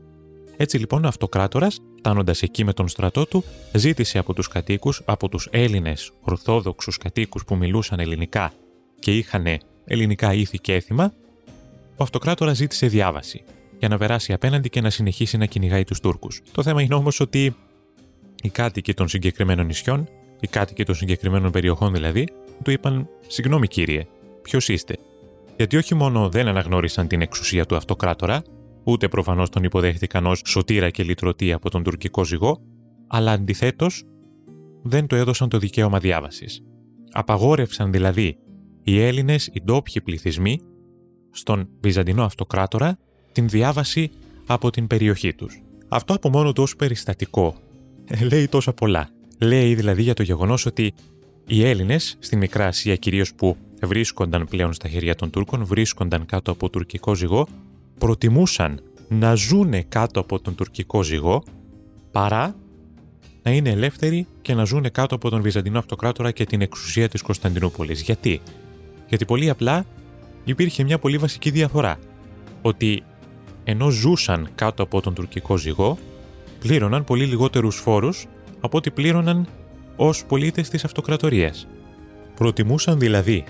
Έτσι 0.57 0.77
λοιπόν 0.77 1.05
ο 1.05 1.07
αυτοκράτορας, 1.07 1.79
φτάνοντας 1.97 2.41
εκεί 2.41 2.63
με 2.63 2.73
τον 2.73 2.87
στρατό 2.87 3.25
του, 3.25 3.43
ζήτησε 3.73 4.17
από 4.17 4.33
τους 4.33 4.47
κατοίκους, 4.47 5.01
από 5.05 5.29
τους 5.29 5.47
Έλληνες 5.51 6.11
Ορθόδοξους 6.21 6.97
κατοίκους 6.97 7.45
που 7.45 7.55
μιλούσαν 7.55 7.99
ελληνικά 7.99 8.53
και 8.99 9.11
είχαν 9.17 9.45
ελληνικά 9.85 10.33
ήθη 10.33 10.59
και 10.59 10.73
έθιμα, 10.73 11.13
ο 11.97 12.03
αυτοκράτορας 12.03 12.57
ζήτησε 12.57 12.87
διάβαση 12.87 13.43
για 13.79 13.87
να 13.87 13.97
περάσει 13.97 14.33
απέναντι 14.33 14.69
και 14.69 14.81
να 14.81 14.89
συνεχίσει 14.89 15.37
να 15.37 15.45
κυνηγάει 15.45 15.83
τους 15.83 15.99
Τούρκους. 15.99 16.41
Το 16.51 16.63
θέμα 16.63 16.81
είναι 16.81 16.95
όμως 16.95 17.19
ότι 17.19 17.55
Οι 18.41 18.49
κάτοικοι 18.49 18.93
των 18.93 19.07
συγκεκριμένων 19.07 19.65
νησιών, 19.65 20.07
οι 20.39 20.47
κάτοικοι 20.47 20.83
των 20.83 20.95
συγκεκριμένων 20.95 21.51
περιοχών 21.51 21.93
δηλαδή, 21.93 22.27
του 22.63 22.71
είπαν: 22.71 23.09
Συγγνώμη 23.27 23.67
κύριε, 23.67 24.07
ποιος 24.41 24.69
είστε; 24.69 24.95
Γιατί 25.57 25.77
όχι 25.77 25.95
μόνο 25.95 26.29
δεν 26.29 26.47
αναγνώρισαν 26.47 27.07
την 27.07 27.21
εξουσία 27.21 27.65
του 27.65 27.75
αυτοκράτορα, 27.75 28.41
ούτε 28.83 29.07
προφανώς 29.07 29.49
τον 29.49 29.63
υποδέχτηκαν 29.63 30.25
ως 30.25 30.41
σωτήρα 30.45 30.89
και 30.89 31.03
λυτρωτή 31.03 31.53
από 31.53 31.69
τον 31.69 31.83
τουρκικό 31.83 32.25
ζυγό, 32.25 32.61
αλλά 33.07 33.31
αντιθέτως 33.31 34.03
δεν 34.81 35.07
του 35.07 35.15
έδωσαν 35.15 35.49
το 35.49 35.57
δικαίωμα 35.57 35.99
διάβασης. 35.99 36.61
Απαγόρευσαν 37.11 37.91
δηλαδή 37.91 38.37
οι 38.83 39.01
Έλληνες, 39.01 39.49
οι 39.53 39.61
ντόπιοι 39.63 40.01
πληθυσμοί, 40.01 40.59
στον 41.31 41.69
Βυζαντινό 41.81 42.23
Αυτοκράτορα 42.23 42.97
την 43.37 43.49
διάβαση 43.49 44.11
από 44.45 44.69
την 44.69 44.87
περιοχή 44.87 45.33
τους. 45.33 45.61
Αυτό 45.87 46.13
από 46.13 46.29
μόνο 46.29 46.53
του 46.53 46.63
ως 46.63 46.75
περιστατικό 46.75 47.55
ε, 48.05 48.25
λέει 48.25 48.47
τόσα 48.47 48.73
πολλά. 48.73 49.09
Λέει 49.39 49.75
δηλαδή 49.75 50.01
για 50.01 50.13
το 50.13 50.23
γεγονός 50.23 50.65
ότι 50.65 50.93
οι 51.47 51.65
Έλληνες 51.65 52.17
στη 52.19 52.35
Μικρά 52.35 52.65
Ασία 52.65 52.95
κυρίως 52.95 53.33
που 53.33 53.57
βρίσκονταν 53.81 54.47
πλέον 54.49 54.73
στα 54.73 54.87
χέρια 54.87 55.15
των 55.15 55.29
Τούρκων, 55.29 55.65
βρίσκονταν 55.65 56.25
κάτω 56.25 56.51
από 56.51 56.69
τουρκικό 56.69 57.15
ζυγό, 57.15 57.47
προτιμούσαν 57.97 58.81
να 59.07 59.35
ζούνε 59.35 59.81
κάτω 59.81 60.19
από 60.19 60.39
τον 60.39 60.55
τουρκικό 60.55 61.03
ζυγό 61.03 61.43
παρά 62.11 62.55
να 63.43 63.51
είναι 63.51 63.69
ελεύθεροι 63.69 64.27
και 64.41 64.53
να 64.53 64.63
ζούνε 64.63 64.89
κάτω 64.89 65.15
από 65.15 65.29
τον 65.29 65.41
Βυζαντινό 65.41 65.79
Αυτοκράτορα 65.79 66.31
και 66.31 66.45
την 66.45 66.61
εξουσία 66.61 67.09
της 67.09 67.21
Κωνσταντινούπολης. 67.21 68.01
Γιατί; 68.01 68.41
Γιατί 69.07 69.25
πολύ 69.25 69.49
απλά 69.49 69.85
υπήρχε 70.43 70.83
μια 70.83 70.99
πολύ 70.99 71.17
βασική 71.17 71.49
διαφορά. 71.49 71.99
Ότι 72.61 73.03
ενώ 73.69 73.89
ζούσαν 73.89 74.49
κάτω 74.55 74.83
από 74.83 75.01
τον 75.01 75.13
τουρκικό 75.13 75.57
ζυγό, 75.57 75.97
πλήρωναν 76.59 77.03
πολύ 77.03 77.25
λιγότερους 77.25 77.75
φόρους 77.75 78.27
από 78.59 78.77
ό,τι 78.77 78.91
πλήρωναν 78.91 79.47
ως 79.95 80.25
πολίτες 80.25 80.69
της 80.69 80.83
αυτοκρατορίας. 80.83 81.67
Προτιμούσαν 82.35 82.99
δηλαδή 82.99 83.43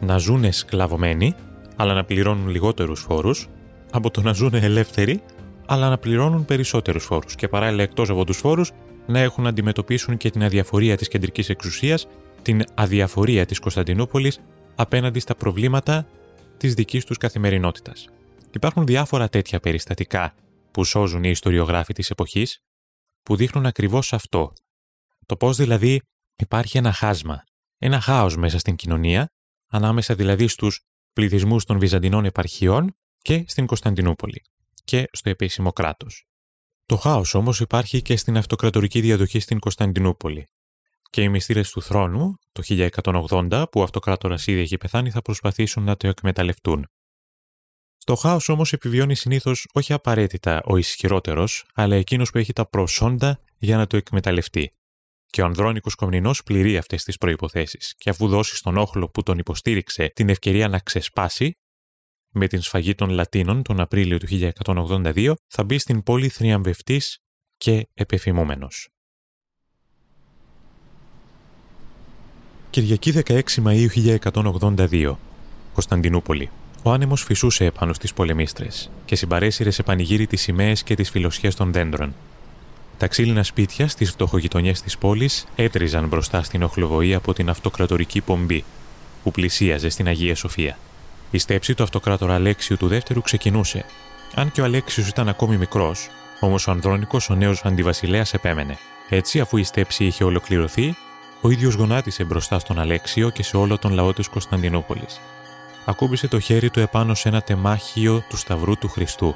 να 0.00 0.18
ζουν 0.18 0.52
σκλαβωμένοι, 0.52 1.34
αλλά 1.76 1.94
να 1.94 2.04
πληρώνουν 2.04 2.48
λιγότερους 2.48 3.00
φόρους, 3.00 3.48
από 3.90 4.10
το 4.10 4.22
να 4.22 4.32
ζουν 4.32 4.54
ελεύθεροι, 4.54 5.22
αλλά 5.66 5.88
να 5.88 5.98
πληρώνουν 5.98 6.44
περισσότερους 6.44 7.04
φόρους 7.04 7.34
και 7.34 7.48
παράλληλα 7.48 7.82
εκτός 7.82 8.10
από 8.10 8.24
τους 8.24 8.36
φόρους 8.36 8.72
να 9.06 9.18
έχουν 9.18 9.42
να 9.42 9.48
αντιμετωπίσουν 9.48 10.16
και 10.16 10.30
την 10.30 10.44
αδιαφορία 10.44 10.96
της 10.96 11.08
κεντρικής 11.08 11.48
εξουσίας, 11.48 12.08
την 12.42 12.64
αδιαφορία 12.74 13.46
της 13.46 13.58
Κωνσταντινούπολης 13.58 14.40
απέναντι 14.74 15.20
στα 15.20 15.34
προβλήματα 15.34 16.06
της 16.56 16.74
δικής 16.74 17.04
τους 17.04 17.16
καθημερινότητας. 17.16 18.08
Υπάρχουν 18.52 18.86
διάφορα 18.86 19.28
τέτοια 19.28 19.60
περιστατικά 19.60 20.34
που 20.70 20.84
σώζουν 20.84 21.24
οι 21.24 21.30
ιστοριογράφοι 21.30 21.92
της 21.92 22.10
εποχής, 22.10 22.62
που 23.22 23.36
δείχνουν 23.36 23.66
ακριβώς 23.66 24.12
αυτό. 24.12 24.52
Το 25.26 25.36
πώς 25.36 25.56
δηλαδή 25.56 26.00
υπάρχει 26.36 26.78
ένα 26.78 26.92
χάσμα, 26.92 27.44
ένα 27.78 28.00
χάος 28.00 28.36
μέσα 28.36 28.58
στην 28.58 28.76
κοινωνία, 28.76 29.28
ανάμεσα 29.66 30.14
δηλαδή 30.14 30.48
στους 30.48 30.80
πληθυσμούς 31.12 31.64
των 31.64 31.78
Βυζαντινών 31.78 32.24
επαρχιών 32.24 32.96
και 33.18 33.44
στην 33.46 33.66
Κωνσταντινούπολη 33.66 34.42
και 34.84 35.08
στο 35.12 35.30
επίσημο 35.30 35.72
κράτος. 35.72 36.26
Το 36.86 36.96
χάος 36.96 37.34
όμως 37.34 37.60
υπάρχει 37.60 38.02
και 38.02 38.16
στην 38.16 38.36
αυτοκρατορική 38.36 39.00
διαδοχή 39.00 39.40
στην 39.40 39.58
Κωνσταντινούπολη. 39.58 40.48
Και 41.10 41.22
οι 41.22 41.28
μυστήρες 41.28 41.70
του 41.70 41.82
θρόνου, 41.82 42.34
το 42.52 42.62
1180, 42.62 43.64
που 43.70 43.80
ο 43.80 43.82
αυτοκράτορας 43.82 44.46
ήδη 44.46 44.60
έχει 44.60 44.76
πεθάνει, 44.76 45.10
θα 45.10 45.22
προσπαθήσουν 45.22 45.82
να 45.82 45.96
το 45.96 46.08
εκμεταλλευτούν. 46.08 46.86
Στο 48.08 48.16
χάος 48.16 48.48
όμως 48.48 48.72
επιβιώνει 48.72 49.14
συνήθως 49.14 49.66
όχι 49.72 49.92
απαραίτητα 49.92 50.62
ο 50.64 50.76
ισχυρότερος, 50.76 51.64
αλλά 51.74 51.96
εκείνος 51.96 52.30
που 52.30 52.38
έχει 52.38 52.52
τα 52.52 52.66
προσόντα 52.66 53.40
για 53.58 53.76
να 53.76 53.86
το 53.86 53.96
εκμεταλλευτεί. 53.96 54.70
Και 55.26 55.42
ο 55.42 55.44
Ανδρώνικος 55.44 55.94
Κομνηνός 55.94 56.42
πληρεί 56.42 56.76
αυτές 56.76 57.04
τις 57.04 57.18
προποθέσει, 57.18 57.78
και 57.96 58.10
αφού 58.10 58.28
δώσει 58.28 58.56
στον 58.56 58.76
όχλο 58.76 59.08
που 59.08 59.22
τον 59.22 59.38
υποστήριξε 59.38 60.12
την 60.14 60.28
ευκαιρία 60.28 60.68
να 60.68 60.78
ξεσπάσει, 60.78 61.52
με 62.28 62.46
την 62.46 62.62
σφαγή 62.62 62.94
των 62.94 63.10
Λατίνων 63.10 63.62
τον 63.62 63.80
Απρίλιο 63.80 64.18
του 64.18 64.26
1182, 64.26 65.34
θα 65.46 65.64
μπει 65.64 65.78
στην 65.78 66.02
πόλη 66.02 66.28
θριαμβευτής 66.28 67.18
και 67.56 67.88
επεφημούμενος. 67.94 68.88
Κυριακή 72.70 73.12
16 73.24 73.40
Μαΐου 73.64 73.88
1182, 73.88 75.16
Κωνσταντινούπολη. 75.72 76.50
Ο 76.82 76.90
άνεμος 76.90 77.22
φυσούσε 77.22 77.64
επάνω 77.64 77.92
στις 77.92 78.12
πολεμίστρες 78.12 78.90
και 79.04 79.16
συμπαρέσυρε 79.16 79.70
σε 79.70 79.82
πανηγύρι 79.82 80.26
τις 80.26 80.40
σημαίες 80.40 80.82
και 80.82 80.94
τις 80.94 81.10
φιλοσιές 81.10 81.54
των 81.54 81.72
δέντρων. 81.72 82.14
Τα 82.98 83.06
ξύλινα 83.06 83.42
σπίτια 83.42 83.88
στις 83.88 84.10
φτωχογειτονιές 84.10 84.80
της 84.82 84.98
πόλης 84.98 85.46
έτριζαν 85.56 86.06
μπροστά 86.08 86.42
στην 86.42 86.62
οχλοβοή 86.62 87.14
από 87.14 87.34
την 87.34 87.48
αυτοκρατορική 87.48 88.20
πομπή, 88.20 88.64
που 89.22 89.30
πλησίαζε 89.30 89.88
στην 89.88 90.06
Αγία 90.06 90.34
Σοφία. 90.34 90.78
Η 91.30 91.38
στέψη 91.38 91.74
του 91.74 91.82
αυτοκράτορα 91.82 92.34
Αλέξιου 92.34 92.76
του 92.76 92.86
δεύτερου 92.86 93.20
ξεκινούσε. 93.20 93.84
Αν 94.34 94.52
και 94.52 94.60
ο 94.60 94.64
Αλέξιος 94.64 95.08
ήταν 95.08 95.28
ακόμη 95.28 95.56
μικρός, 95.56 96.08
όμως 96.40 96.66
ο 96.66 96.70
Ανδρώνικος, 96.70 97.30
ο 97.30 97.34
νέος 97.34 97.64
αντιβασιλέας, 97.64 98.34
επέμενε. 98.34 98.78
Έτσι, 99.08 99.40
αφού 99.40 99.56
η 99.56 99.62
στέψη 99.62 100.04
είχε 100.04 100.24
ολοκληρωθεί, 100.24 100.96
ο 101.40 101.50
ίδιος 101.50 101.74
γονάτισε 101.74 102.24
μπροστά 102.24 102.58
στον 102.58 102.78
Αλέξιο 102.78 103.30
και 103.30 103.42
σε 103.42 103.56
όλο 103.56 103.78
τον 103.78 103.92
λαό 103.92 104.12
της 104.12 104.28
Κωνσταντινούπολης 104.28 105.20
ακούμπησε 105.88 106.28
το 106.28 106.40
χέρι 106.40 106.70
του 106.70 106.80
επάνω 106.80 107.14
σε 107.14 107.28
ένα 107.28 107.42
τεμάχιο 107.42 108.22
του 108.28 108.36
Σταυρού 108.36 108.78
του 108.78 108.88
Χριστού 108.88 109.34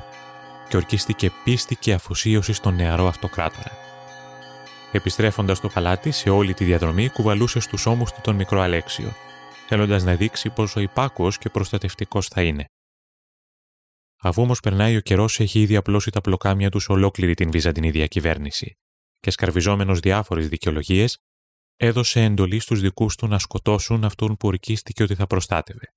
και 0.69 0.77
ορκίστηκε 0.77 1.31
πίστη 1.45 1.77
και 1.77 1.93
αφοσίωση 1.93 2.53
στον 2.53 2.75
νεαρό 2.75 3.07
αυτοκράτορα. 3.07 3.71
Επιστρέφοντας 4.93 5.59
στο 5.59 5.69
παλάτι, 5.69 6.11
σε 6.11 6.31
όλη 6.31 6.55
τη 6.55 6.65
διαδρομή 6.65 7.09
κουβαλούσε 7.09 7.61
στους 7.61 7.87
ώμους 7.87 8.13
του 8.13 8.21
τον 8.23 8.35
μικρό 8.35 8.61
Αλέξιο, 8.61 9.13
θέλοντας 9.69 10.05
να 10.05 10.15
δείξει 10.15 10.51
πόσο 10.51 10.81
υπάκουος 10.81 11.39
και 11.39 11.49
προστατευτικός 11.49 12.29
θα 12.29 12.43
είναι. 12.43 12.65
Αφού 14.23 14.43
όμω 14.43 14.53
περνάει 14.63 14.97
ο 14.97 15.01
καιρός, 15.01 15.41
έχει 15.41 15.61
ήδη 15.61 15.77
απλώσει 15.77 16.11
τα 16.11 16.21
πλοκάμια 16.21 16.71
τους 16.71 16.83
σε 16.83 16.93
ολόκληρη 16.93 17.35
την 17.35 17.51
Βυζαντινή 17.51 17.91
διακυβέρνηση 17.91 18.77
και 19.21 19.31
σκαρβιζόμενος 19.31 20.01
διάφορες 20.01 20.49
δικαιολογίες, 20.49 21.19
έδωσε 21.77 22.23
εντολή 22.23 22.59
στους 22.59 22.81
δικούς 22.81 23.17
του 23.17 23.27
να 23.27 23.39
σκοτώσουν 23.39 24.05
αυτόν 24.05 24.37
που 24.37 24.49
ορκίστηκε 24.49 25.03
ότι 25.03 25.15
θα 25.15 25.27
προστάτευε. 25.27 25.93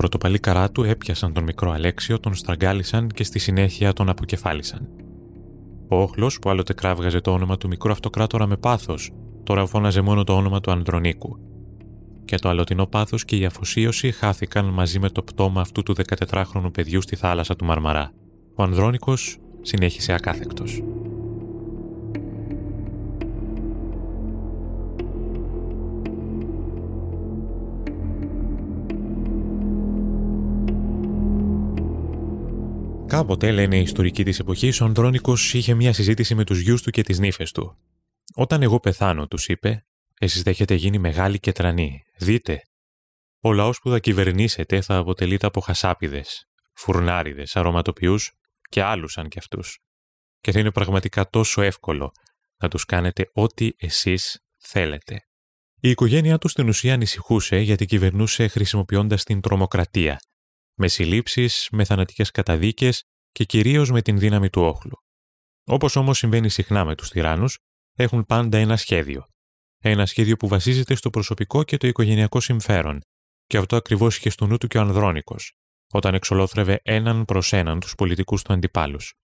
Τα 0.00 0.08
πρωτοπαλή 0.08 0.38
καρά 0.38 0.70
του 0.70 0.82
έπιασαν 0.82 1.32
τον 1.32 1.44
μικρό 1.44 1.70
Αλέξιο, 1.70 2.20
τον 2.20 2.34
στραγγάλισαν 2.34 3.08
και 3.08 3.24
στη 3.24 3.38
συνέχεια 3.38 3.92
τον 3.92 4.08
αποκεφάλισαν. 4.08 4.88
Ο 5.88 5.96
όχλος, 5.96 6.38
που 6.38 6.50
άλλοτε 6.50 6.72
κράβγαζε 6.72 7.20
το 7.20 7.32
όνομα 7.32 7.56
του 7.56 7.68
μικρού 7.68 7.90
αυτοκράτορα 7.92 8.46
με 8.46 8.56
πάθος, 8.56 9.10
τώρα 9.44 9.66
φώναζε 9.66 10.00
μόνο 10.00 10.24
το 10.24 10.32
όνομα 10.32 10.60
του 10.60 10.70
Ανδρονίκου. 10.70 11.38
Και 12.24 12.36
το 12.36 12.48
αλωτινό 12.48 12.86
πάθος 12.86 13.24
και 13.24 13.36
η 13.36 13.44
αφοσίωση 13.44 14.10
χάθηκαν 14.10 14.64
μαζί 14.64 14.98
με 14.98 15.10
το 15.10 15.22
πτώμα 15.22 15.60
αυτού 15.60 15.82
του 15.82 15.94
14χρονου 16.08 16.72
παιδιού 16.72 17.02
στη 17.02 17.16
θάλασσα 17.16 17.56
του 17.56 17.64
Μαρμαρά. 17.64 18.12
Ο 18.54 18.62
Ανδρώνικο 18.62 19.14
συνέχισε 19.60 20.12
ακάθεκτος. 20.12 20.82
Κάποτε, 33.10 33.52
λένε 33.52 33.76
οι 33.76 33.80
ιστορικοί 33.80 34.24
της 34.24 34.38
εποχής, 34.38 34.80
ο 34.80 34.84
Ανδρώνικος 34.84 35.54
είχε 35.54 35.74
μια 35.74 35.92
συζήτηση 35.92 36.34
με 36.34 36.44
τους 36.44 36.60
γιους 36.60 36.82
του 36.82 36.90
και 36.90 37.02
τις 37.02 37.18
νύφες 37.18 37.52
του. 37.52 37.76
Όταν 38.34 38.62
εγώ 38.62 38.80
πεθάνω, 38.80 39.26
τους 39.26 39.48
είπε, 39.48 39.86
εσείς 40.18 40.42
θα 40.42 40.50
έχετε 40.50 40.74
γίνει 40.74 40.98
μεγάλοι 40.98 41.38
και 41.38 41.52
τρανοί. 41.52 42.02
Δείτε. 42.18 42.62
Ο 43.40 43.52
λαός 43.52 43.80
που 43.80 43.90
θα 43.90 43.98
κυβερνήσετε 43.98 44.80
θα 44.80 44.96
αποτελείται 44.96 45.46
από 45.46 45.60
χασάπιδε, 45.60 46.24
φουρνάριδες, 46.74 47.56
αρωματοποιούς 47.56 48.32
και 48.68 48.82
άλλους 48.82 49.12
σαν 49.12 49.28
κι 49.28 49.38
αυτούς. 49.38 49.78
Και 50.40 50.52
θα 50.52 50.58
είναι 50.58 50.70
πραγματικά 50.70 51.28
τόσο 51.28 51.62
εύκολο 51.62 52.12
να 52.56 52.68
τους 52.68 52.84
κάνετε 52.84 53.30
ό,τι 53.32 53.70
εσείς 53.76 54.44
θέλετε. 54.58 55.24
Η 55.80 55.90
οικογένειά 55.90 56.38
του 56.38 56.48
στην 56.48 56.68
ουσία 56.68 56.94
ανησυχούσε 56.94 57.56
γιατί 57.56 57.86
κυβερνούσε 57.86 58.46
χρησιμοποιώντας 58.46 59.24
την 59.24 59.40
τρομοκρατία, 59.40 60.20
με 60.80 60.88
συλλήψεις, 60.88 61.68
με 61.72 61.84
θανατικές 61.84 62.30
καταδίκες 62.30 63.04
και 63.32 63.44
κυρίως 63.44 63.90
με 63.90 64.02
την 64.02 64.18
δύναμη 64.18 64.50
του 64.50 64.62
όχλου. 64.62 64.96
Όπως 65.64 65.96
όμως 65.96 66.18
συμβαίνει 66.18 66.48
συχνά 66.48 66.84
με 66.84 66.94
τους 66.94 67.08
τυράννους, 67.10 67.58
έχουν 67.92 68.24
πάντα 68.26 68.58
ένα 68.58 68.76
σχέδιο. 68.76 69.26
Ένα 69.78 70.06
σχέδιο 70.06 70.36
που 70.36 70.48
βασίζεται 70.48 70.94
στο 70.94 71.10
προσωπικό 71.10 71.62
και 71.62 71.76
το 71.76 71.86
οικογενειακό 71.86 72.40
συμφέρον, 72.40 73.00
και 73.46 73.56
αυτό 73.56 73.76
ακριβώς 73.76 74.16
είχε 74.16 74.30
στο 74.30 74.46
νου 74.46 74.58
του 74.58 74.66
και 74.66 74.78
ο 74.78 74.80
Ανδρώνικος, 74.80 75.52
όταν 75.92 76.14
εξολόθρευε 76.14 76.80
έναν 76.82 77.24
προς 77.24 77.52
έναν 77.52 77.80
τους 77.80 77.94
πολιτικούς 77.94 78.42
του 78.42 78.52
αντιπάλους. 78.52 79.14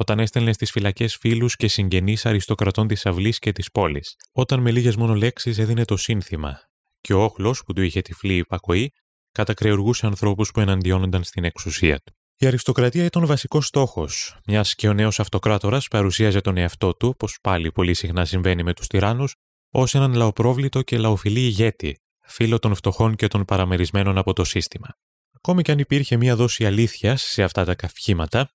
όταν 0.00 0.18
έστελνε 0.18 0.52
στις 0.52 0.70
φυλακές 0.70 1.16
φίλους 1.16 1.56
και 1.56 1.68
συγγενείς 1.68 2.26
αριστοκρατών 2.26 2.86
της 2.86 3.06
αυλής 3.06 3.38
και 3.38 3.52
της 3.52 3.70
πόλης, 3.70 4.14
όταν 4.32 4.60
με 4.60 4.70
λίγες 4.70 4.96
μόνο 4.96 5.14
λέξεις 5.14 5.58
έδινε 5.58 5.84
το 5.84 5.96
σύνθημα, 5.96 6.60
και 7.00 7.12
ο 7.12 7.22
όχλος 7.22 7.62
που 7.64 7.72
του 7.72 7.82
είχε 7.82 8.00
τυφλή 8.00 8.36
υπακοή 8.36 8.92
κατακρεουργούσε 9.32 10.06
ανθρώπους 10.06 10.50
που 10.50 10.60
εναντιώνονταν 10.60 11.22
στην 11.22 11.44
εξουσία 11.44 12.00
του. 12.00 12.12
Η 12.40 12.46
αριστοκρατία 12.46 13.04
ήταν 13.04 13.22
ο 13.22 13.26
βασικός 13.26 13.66
στόχος, 13.66 14.38
μιας 14.46 14.74
και 14.74 14.88
ο 14.88 14.92
νέος 14.92 15.20
αυτοκράτορας 15.20 15.88
παρουσίαζε 15.88 16.40
τον 16.40 16.56
εαυτό 16.56 16.94
του, 16.94 17.08
όπω 17.08 17.28
πάλι 17.42 17.72
πολύ 17.72 17.94
συχνά 17.94 18.24
συμβαίνει 18.24 18.62
με 18.62 18.74
τους 18.74 18.86
τυράννους, 18.86 19.34
ως 19.70 19.94
έναν 19.94 20.14
λαοπρόβλητο 20.14 20.82
και 20.82 20.98
λαοφιλή 20.98 21.40
ηγέτη, 21.40 22.00
φίλο 22.24 22.58
των 22.58 22.74
φτωχών 22.74 23.14
και 23.14 23.26
των 23.26 23.44
παραμερισμένων 23.44 24.18
από 24.18 24.32
το 24.32 24.44
σύστημα. 24.44 24.88
Ακόμη 25.36 25.62
και 25.62 25.72
αν 25.72 25.78
υπήρχε 25.78 26.16
μία 26.16 26.36
δόση 26.36 26.66
αλήθειας 26.66 27.22
σε 27.22 27.42
αυτά 27.42 27.64
τα 27.64 27.74
καυχήματα, 27.74 28.50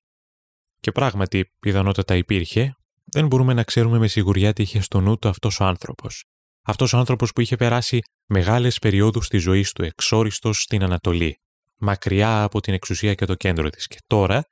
και 0.80 0.92
πράγματι 0.92 1.52
πιθανότατα 1.60 2.16
υπήρχε, 2.16 2.76
δεν 3.04 3.28
μπορούμε 3.28 3.54
να 3.54 3.64
ξέρουμε 3.64 3.98
με 3.98 4.08
σιγουριά 4.08 4.54
τι 4.54 4.62
είχε 4.62 4.82
στο 4.82 5.02
νου 5.02 5.18
του 5.20 5.28
αυτός 5.28 5.60
ο 5.60 5.66
άνθρωπος. 5.66 6.26
Αυτός 6.66 6.94
ο 6.94 6.98
άνθρωπος 6.98 7.32
που 7.34 7.42
είχε 7.42 7.56
περάσει 7.56 8.02
μεγάλες 8.26 8.80
περιόδους 8.80 9.28
της 9.28 9.42
ζωής 9.42 9.72
του 9.72 9.84
εξόριστος 9.84 10.62
στην 10.62 10.84
Ανατολή, 10.84 11.40
μακριά 11.78 12.44
από 12.44 12.62
την 12.62 12.74
εξουσία 12.74 13.14
και 13.14 13.26
το 13.26 13.36
κέντρο 13.36 13.70
της, 13.70 13.88
και 13.88 13.98
τώρα 14.08 14.44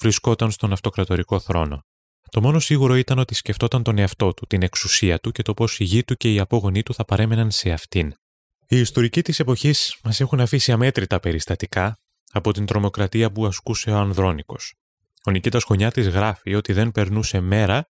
βρισκόταν 0.00 0.50
στον 0.50 0.72
αυτοκρατορικό 0.72 1.40
θρόνο. 1.40 1.82
Το 2.30 2.40
μόνο 2.40 2.58
σίγουρο 2.58 2.96
ήταν 2.96 3.18
ότι 3.18 3.34
σκεφτόταν 3.34 3.82
τον 3.82 3.98
εαυτό 3.98 4.34
του, 4.34 4.46
την 4.46 4.62
εξουσία 4.62 5.18
του 5.18 5.30
και 5.30 5.42
το 5.42 5.54
πώς 5.54 5.78
η 5.78 5.84
γη 5.84 6.04
του 6.04 6.14
και 6.14 6.32
οι 6.32 6.38
απόγονοί 6.38 6.82
του 6.82 6.94
θα 6.94 7.04
παρέμεναν 7.04 7.50
σε 7.50 7.70
αυτήν. 7.70 8.12
Οι 8.68 8.78
ιστορικοί 8.78 9.22
της 9.22 9.40
εποχής 9.40 9.98
μας 10.02 10.20
έχουν 10.20 10.40
αφήσει 10.40 10.72
αμέτρητα 10.72 11.20
περιστατικά 11.20 11.98
από 12.32 12.52
την 12.52 12.66
τρομοκρατία 12.66 13.32
που 13.32 13.46
ασκούσε 13.46 13.90
ο 13.90 13.96
Ανδρώνικος. 13.96 14.74
Ο 15.24 15.30
Νικήτας 15.30 15.64
Χωνιάτης 15.64 16.08
γράφει 16.08 16.54
ότι 16.54 16.72
δεν 16.72 16.92
περνούσε 16.92 17.40
μέρα 17.40 17.88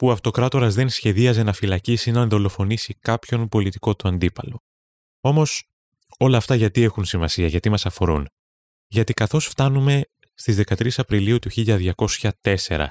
που 0.00 0.06
ο 0.06 0.10
αυτοκράτορας 0.10 0.74
δεν 0.74 0.88
σχεδίαζε 0.88 1.42
να 1.42 1.52
φυλακίσει 1.52 2.08
ή 2.08 2.12
να 2.12 2.26
δολοφονήσει 2.26 2.94
κάποιον 3.00 3.48
πολιτικό 3.48 3.96
του 3.96 4.08
αντίπαλο. 4.08 4.62
Όμως, 5.20 5.68
όλα 6.18 6.36
αυτά 6.36 6.54
γιατί 6.54 6.82
έχουν 6.82 7.04
σημασία, 7.04 7.46
γιατί 7.46 7.70
μας 7.70 7.86
αφορούν. 7.86 8.28
Γιατί 8.86 9.12
καθώς 9.12 9.46
φτάνουμε 9.46 10.02
στις 10.34 10.56
13 10.56 10.90
Απριλίου 10.96 11.38
του 11.38 11.50
1204, 11.50 12.86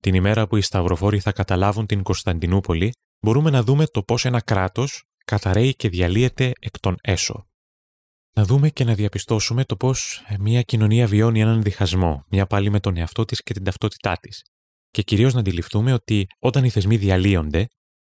την 0.00 0.14
ημέρα 0.14 0.46
που 0.46 0.56
οι 0.56 0.60
Σταυροφόροι 0.60 1.20
θα 1.20 1.32
καταλάβουν 1.32 1.86
την 1.86 2.02
Κωνσταντινούπολη, 2.02 2.92
μπορούμε 3.20 3.50
να 3.50 3.62
δούμε 3.62 3.86
το 3.86 4.02
πώς 4.02 4.24
ένα 4.24 4.40
κράτος 4.40 5.04
καταραίει 5.24 5.74
και 5.74 5.88
διαλύεται 5.88 6.52
εκ 6.60 6.80
των 6.80 6.96
έσω. 7.00 7.46
Να 8.32 8.44
δούμε 8.44 8.70
και 8.70 8.84
να 8.84 8.94
διαπιστώσουμε 8.94 9.64
το 9.64 9.76
πώς 9.76 10.22
μια 10.38 10.62
κοινωνία 10.62 11.06
βιώνει 11.06 11.40
έναν 11.40 11.62
διχασμό, 11.62 12.24
μια 12.28 12.46
πάλι 12.46 12.70
με 12.70 12.80
τον 12.80 12.96
εαυτό 12.96 13.24
της 13.24 13.42
και 13.42 13.52
την 13.52 13.64
ταυτότητά 13.64 14.16
της. 14.20 14.42
Και 14.92 15.02
κυρίως 15.02 15.34
να 15.34 15.40
αντιληφθούμε 15.40 15.92
ότι 15.92 16.26
όταν 16.38 16.64
οι 16.64 16.70
θεσμοί 16.70 16.96
διαλύονται, 16.96 17.66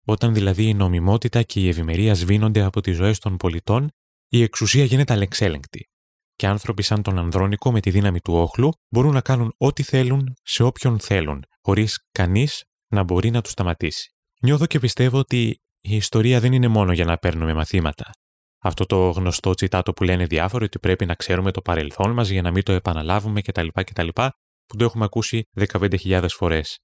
όταν 0.06 0.34
δηλαδή 0.34 0.64
η 0.68 0.74
νομιμότητα 0.74 1.44
και 1.44 1.60
η 1.60 1.68
ευημερία 1.68 2.14
σβήνονται 2.14 2.62
από 2.62 2.82
τις 2.82 2.96
ζωές 2.96 3.20
των 3.20 3.38
πολιτών, 3.38 3.90
η 4.28 4.42
εξουσία 4.42 4.84
γίνεται 4.84 5.14
αλεξέλεγκτη. 5.14 5.90
Και 6.36 6.48
άνθρωποι 6.48 6.82
σαν 6.82 7.02
τον 7.02 7.18
Ανδρώνικο 7.18 7.72
με 7.72 7.80
τη 7.80 7.90
δύναμη 7.90 8.20
του 8.20 8.34
όχλου 8.34 8.72
μπορούν 8.90 9.14
να 9.14 9.22
κάνουν 9.22 9.54
ό,τι 9.58 9.84
θέλουν 9.84 10.34
σε 10.44 10.64
όποιον 10.64 11.00
θέλουν, 11.00 11.44
χωρίς 11.62 12.08
κανείς 12.12 12.64
να 12.88 13.04
μπορεί 13.04 13.30
να 13.30 13.42
τους 13.42 13.52
σταματήσει. 13.52 14.10
Νιώθω 14.42 14.66
και 14.66 14.80
πιστεύω 14.80 15.18
ότι 15.18 15.60
η 15.80 15.96
ιστορία 15.96 16.40
δεν 16.40 16.54
είναι 16.54 16.68
μόνο 16.68 16.94
για 16.94 17.06
να 17.06 17.18
παίρνουμε 17.18 17.54
μαθήματα. 17.54 18.04
Αυτό 18.60 18.86
το 18.86 19.10
γνωστό 19.10 19.54
τσιτάτο 19.54 19.94
που 19.94 20.04
λένε 20.04 20.26
διάφοροι 20.26 20.64
ότι 20.64 20.80
πρέπει 20.80 21.06
να 21.06 21.16
ξέρουμε 21.16 21.52
το 21.52 21.62
παρελθόν 21.62 22.12
μας 22.12 22.30
για 22.30 22.42
να 22.42 22.52
μην 22.52 22.64
το 22.64 22.72
επαναλάβουμε 22.72 23.42
κτλ. 23.42 23.68
κτλ 23.74 24.08
που 24.66 24.78
το 24.78 24.84
έχουμε 24.84 25.06
ακούσει 25.06 25.44
15.000 25.68 26.26
φορές. 26.30 26.78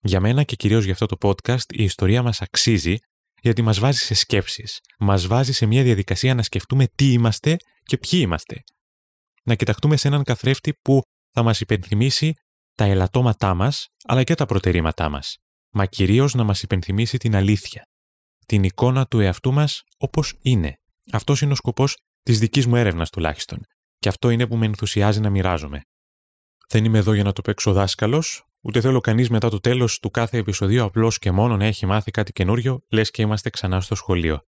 Για 0.00 0.20
μένα 0.20 0.42
και 0.42 0.56
κυρίως 0.56 0.84
για 0.84 0.92
αυτό 0.92 1.06
το 1.06 1.16
podcast 1.20 1.72
η 1.72 1.82
ιστορία 1.82 2.22
μας 2.22 2.42
αξίζει 2.42 2.96
γιατί 3.40 3.62
μας 3.62 3.78
βάζει 3.78 3.98
σε 3.98 4.14
σκέψεις. 4.14 4.80
Μας 4.98 5.26
βάζει 5.26 5.52
σε 5.52 5.66
μια 5.66 5.82
διαδικασία 5.82 6.34
να 6.34 6.42
σκεφτούμε 6.42 6.86
τι 6.94 7.12
είμαστε 7.12 7.56
και 7.82 7.98
ποιοι 7.98 8.20
είμαστε. 8.22 8.62
Να 9.44 9.54
κοιταχτούμε 9.54 9.96
σε 9.96 10.08
έναν 10.08 10.22
καθρέφτη 10.22 10.74
που 10.82 11.02
θα 11.30 11.42
μας 11.42 11.60
υπενθυμίσει 11.60 12.32
τα 12.74 12.84
ελαττώματά 12.84 13.54
μας 13.54 13.86
αλλά 14.04 14.22
και 14.22 14.34
τα 14.34 14.46
προτερήματά 14.46 15.08
μας. 15.08 15.36
Μα 15.74 15.86
κυρίως 15.86 16.34
να 16.34 16.44
μας 16.44 16.62
υπενθυμίσει 16.62 17.18
την 17.18 17.36
αλήθεια 17.36 17.86
την 18.46 18.62
εικόνα 18.62 19.06
του 19.06 19.20
εαυτού 19.20 19.52
μας 19.52 19.82
όπως 19.98 20.34
είναι. 20.42 20.76
Αυτός 21.12 21.40
είναι 21.40 21.52
ο 21.52 21.54
σκοπός 21.54 21.96
της 22.22 22.38
δικής 22.38 22.66
μου 22.66 22.76
έρευνας 22.76 23.10
τουλάχιστον. 23.10 23.58
Και 23.98 24.08
αυτό 24.08 24.30
είναι 24.30 24.46
που 24.46 24.56
με 24.56 24.66
ενθουσιάζει 24.66 25.20
να 25.20 25.30
μοιράζομαι. 25.30 25.80
Δεν 26.68 26.84
είμαι 26.84 26.98
εδώ 26.98 27.12
για 27.12 27.24
να 27.24 27.32
το 27.32 27.42
παίξω 27.42 27.72
δάσκαλος, 27.72 28.46
ούτε 28.60 28.80
θέλω 28.80 29.00
κανείς 29.00 29.30
μετά 29.30 29.50
το 29.50 29.60
τέλος 29.60 29.98
του 29.98 30.10
κάθε 30.10 30.38
επεισοδίου 30.38 30.82
απλώς 30.82 31.18
και 31.18 31.30
μόνο 31.30 31.56
να 31.56 31.64
έχει 31.64 31.86
μάθει 31.86 32.10
κάτι 32.10 32.32
καινούριο, 32.32 32.84
λες 32.90 33.10
και 33.10 33.22
είμαστε 33.22 33.50
ξανά 33.50 33.80
στο 33.80 33.94
σχολείο. 33.94 34.42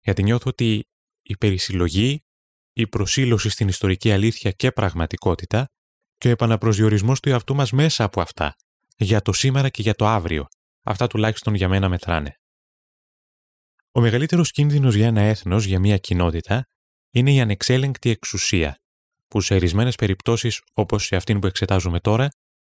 Γιατί 0.00 0.22
νιώθω 0.22 0.50
ότι 0.50 0.88
η 1.22 1.36
περισυλλογή, 1.36 2.24
η 2.72 2.86
προσήλωση 2.86 3.48
στην 3.48 3.68
ιστορική 3.68 4.12
αλήθεια 4.12 4.50
και 4.50 4.72
πραγματικότητα 4.72 5.68
και 6.18 6.28
ο 6.28 6.30
επαναπροσδιορισμός 6.30 7.20
του 7.20 7.28
εαυτού 7.28 7.54
μας 7.54 7.72
μέσα 7.72 8.04
από 8.04 8.20
αυτά, 8.20 8.56
για 8.96 9.22
το 9.22 9.32
σήμερα 9.32 9.68
και 9.68 9.82
για 9.82 9.94
το 9.94 10.06
αύριο, 10.06 10.46
αυτά 10.82 11.06
τουλάχιστον 11.06 11.54
για 11.54 11.68
μένα 11.68 11.88
μετράνε. 11.88 12.40
Ο 13.92 14.00
μεγαλύτερος 14.00 14.50
κίνδυνος 14.50 14.94
για 14.94 15.06
ένα 15.06 15.20
έθνος, 15.20 15.64
για 15.64 15.78
μια 15.78 15.98
κοινότητα, 15.98 16.68
είναι 17.10 17.32
η 17.32 17.40
ανεξέλεγκτη 17.40 18.10
εξουσία, 18.10 18.78
που 19.28 19.40
σε 19.40 19.54
ορισμένες 19.54 19.94
περιπτώσεις, 19.94 20.62
όπως 20.72 21.04
σε 21.04 21.16
αυτήν 21.16 21.38
που 21.38 21.46
εξετάζουμε 21.46 22.00
τώρα, 22.00 22.28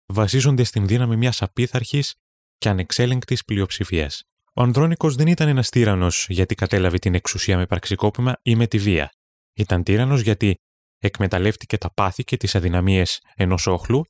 βασίζονται 0.07 0.65
στην 0.65 0.87
δύναμη 0.87 1.17
μιας 1.17 1.43
απίθαρχης 1.43 2.15
και 2.59 2.69
ανεξέλεγκτης 2.69 3.45
πλειοψηφίας. 3.45 4.23
Ο 4.55 4.63
Ανδρώνικος 4.63 5.15
δεν 5.15 5.27
ήταν 5.27 5.49
ένας 5.49 5.69
τύρανος 5.69 6.27
γιατί 6.29 6.55
κατέλαβε 6.55 6.99
την 6.99 7.15
εξουσία 7.15 7.57
με 7.57 7.67
πραξικόπημα 7.67 8.37
ή 8.43 8.57
με 8.57 8.67
τη 8.67 8.79
βία. 8.79 9.13
Ήταν 9.55 9.83
τύρανος 9.83 10.21
γιατί 10.21 10.55
εκμεταλλεύτηκε 10.99 11.79
τα 11.79 11.93
πάθη 11.93 12.25
και 12.25 12.37
τις 12.37 12.55
αδυναμίες 12.55 13.21
ενός 13.35 13.67
όχλου. 13.67 14.05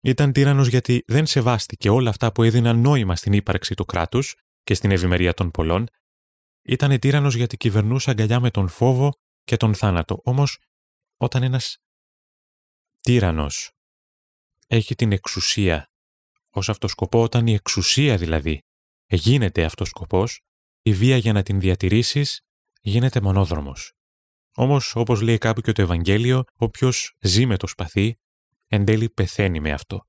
Ήταν 0.00 0.32
τύρανος 0.32 0.68
γιατί 0.68 1.02
δεν 1.06 1.26
σεβάστηκε 1.26 1.90
όλα 1.90 2.10
αυτά 2.10 2.32
που 2.32 2.42
έδιναν 2.42 2.80
νόημα 2.80 3.16
στην 3.16 3.32
ύπαρξη 3.32 3.74
του 3.74 3.84
κράτους 3.84 4.34
και 4.62 4.74
στην 4.74 4.90
ευημερία 4.90 5.34
των 5.34 5.50
πολλών 5.50 5.86
ήταν 6.64 6.98
τύρανος 6.98 7.34
γιατί 7.34 7.56
κυβερνούσε 7.56 8.10
αγκαλιά 8.10 8.40
με 8.40 8.50
τον 8.50 8.68
φόβο 8.68 9.12
και 9.44 9.56
τον 9.56 9.74
θάνατο. 9.74 10.20
Όμως, 10.24 10.58
όταν 11.16 11.42
ένας 11.42 11.76
τύρανος 13.00 13.70
έχει 14.66 14.94
την 14.94 15.12
εξουσία 15.12 15.88
ως 16.50 16.68
αυτός 16.68 16.90
σκοπό, 16.90 17.22
όταν 17.22 17.46
η 17.46 17.52
εξουσία 17.52 18.16
δηλαδή 18.16 18.62
γίνεται 19.06 19.64
αυτός 19.64 19.88
σκοπός, 19.88 20.40
η 20.82 20.92
βία 20.92 21.16
για 21.16 21.32
να 21.32 21.42
την 21.42 21.60
διατηρήσεις 21.60 22.40
γίνεται 22.80 23.20
μονόδρομος. 23.20 23.92
Όμως, 24.54 24.94
όπως 24.96 25.20
λέει 25.20 25.38
κάπου 25.38 25.60
και 25.60 25.72
το 25.72 25.82
Ευαγγέλιο, 25.82 26.44
όποιος 26.54 27.16
ζει 27.20 27.46
με 27.46 27.56
το 27.56 27.66
σπαθί, 27.66 28.18
εν 28.66 28.84
τέλει 28.84 29.10
πεθαίνει 29.10 29.60
με 29.60 29.72
αυτό. 29.72 30.06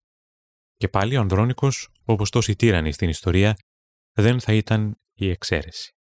Και 0.78 0.88
πάλι 0.88 1.18
ο 1.18 1.20
Ανδρώνικος, 1.20 1.89
όπως 2.04 2.30
τόσοι 2.30 2.56
τύρανοι 2.56 2.91
στην 2.91 3.10
ιστορία, 3.10 3.56
δεν 4.12 4.39
θα 4.39 4.54
ήταν 4.54 5.00
η 5.13 5.30
εξαίρεση. 5.30 5.94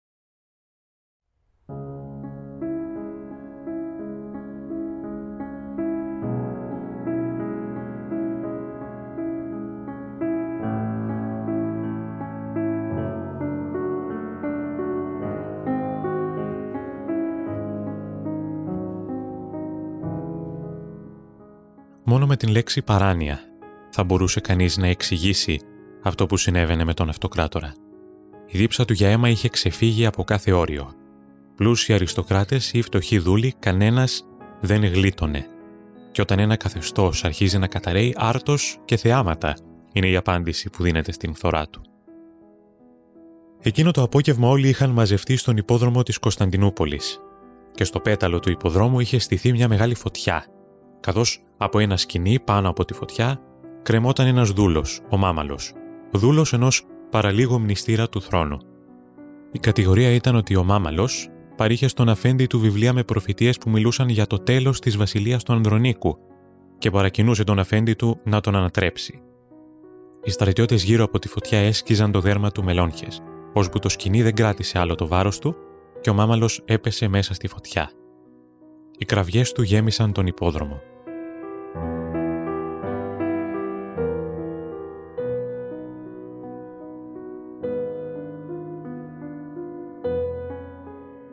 Με 22.33 22.38
την 22.38 22.49
λέξη 22.49 22.83
παράνοια 22.83 23.40
θα 23.90 24.05
μπορούσε 24.05 24.40
κανείς 24.40 24.77
να 24.77 24.87
εξηγήσει 24.87 25.61
αυτό 26.03 26.27
που 26.27 26.37
συνέβαινε 26.37 26.85
με 26.85 26.95
τον 26.95 27.09
αυτοκράτορα. 27.09 27.75
Η 28.47 28.59
δίψα 28.59 28.85
του 28.85 28.92
για 28.92 29.09
αίμα 29.09 29.29
είχε 29.29 29.49
ξεφύγει 29.49 30.07
από 30.07 30.25
κάθε 30.25 30.53
όριο. 30.53 30.92
Πλούσιοι 31.57 31.92
αριστοκράτες 31.92 32.73
ή 32.73 32.83
φτωχοί 32.83 33.18
δούλοι, 33.18 33.55
κανένας 33.59 34.25
δεν 34.61 34.85
γλίτωνε. 34.85 35.47
Και 36.12 36.21
όταν 36.21 36.38
ένα 36.38 36.57
καθεστώς 36.57 37.25
αρχίζει 37.25 37.59
να 37.59 37.66
καταραίει, 37.66 38.14
άρτος 38.18 38.79
και 38.85 38.97
θεάματα 38.97 39.57
είναι 39.92 40.09
η 40.09 40.16
απάντηση 40.16 40.71
που 40.71 40.83
δίνεται 40.83 41.12
στην 41.12 41.35
φθορά 41.35 41.68
του. 41.68 41.83
Εκείνο 43.61 43.90
το 43.90 44.03
απόγευμα 44.03 44.49
όλοι 44.49 44.68
είχαν 44.68 44.90
μαζευτεί 44.90 45.37
στον 45.37 45.57
υπόδρομο 45.57 46.03
της 46.03 46.18
Κωνσταντινούπολης 46.18 47.21
και 47.75 47.85
στο 47.85 48.01
πέταλο 48.01 48.40
του 48.40 48.51
υποδρόμου 48.51 49.01
είχε 49.01 49.18
στηθεί 49.18 49.53
μια 49.53 49.68
μεγάλη 49.68 49.95
φωτιά 49.95 50.47
καθώς 51.03 51.43
από 51.57 51.79
ένα 51.79 51.97
σκηνή 51.97 52.41
πάνω 52.41 52.69
από 52.69 52.85
τη 52.85 52.95
φωτιά 52.95 53.41
κρεμόταν 53.83 54.27
ένας 54.27 54.51
δούλος, 54.51 55.01
ο 55.11 55.17
Μάμαλος, 55.17 55.73
δούλος 56.12 56.53
ενός 56.53 56.87
παραλίγο 57.11 57.59
μνηστήρα 57.59 58.09
του 58.09 58.23
θρόνου. 58.23 58.59
Η 59.53 59.59
κατηγορία 59.59 60.11
ήταν 60.11 60.37
ότι 60.37 60.57
ο 60.57 60.65
Μάμαλος 60.65 61.29
παρήχε 61.57 61.88
στον 61.88 62.09
αφέντη 62.09 62.47
του 62.47 62.59
βιβλία 62.59 62.93
με 62.93 63.03
προφητείες 63.05 63.59
που 63.59 63.71
μιλούσαν 63.71 64.09
για 64.09 64.27
το 64.27 64.38
τέλος 64.38 64.81
της 64.81 64.97
βασιλείας 64.97 65.43
του 65.43 65.53
Ανδρονίκου 65.53 66.19
και 66.79 66.91
παρακινούσε 66.91 67.45
τον 67.45 67.59
αφέντη 67.59 67.95
του 67.95 68.21
να 68.25 68.41
τον 68.41 68.57
ανατρέψει. 68.57 69.23
Οι 70.25 70.31
στρατιώτες 70.31 70.83
γύρω 70.83 71.05
από 71.05 71.19
τη 71.19 71.29
φωτιά 71.29 71.59
έσκιζαν 71.59 72.12
το 72.12 72.21
δέρμα 72.21 72.51
του 72.51 72.65
μελόνχε, 72.65 73.07
ώσπου 73.53 73.79
το 73.79 73.88
σκηνή 73.88 74.23
δεν 74.23 74.35
κράτησε 74.35 74.79
άλλο 74.79 74.95
το 74.95 75.07
βάρος 75.07 75.38
του 75.38 75.57
και 76.01 76.11
ο 76.11 76.15
μάμαλος 76.15 76.62
έπεσε 76.65 77.09
μέσα 77.09 77.35
στη 77.35 77.49
φωτιά. 77.49 77.91
Οι 78.99 79.05
κραυγές 79.05 79.53
του 79.53 79.62
γέμισαν 79.62 80.12
τον 80.12 80.27
υπόδρομο. 80.27 80.81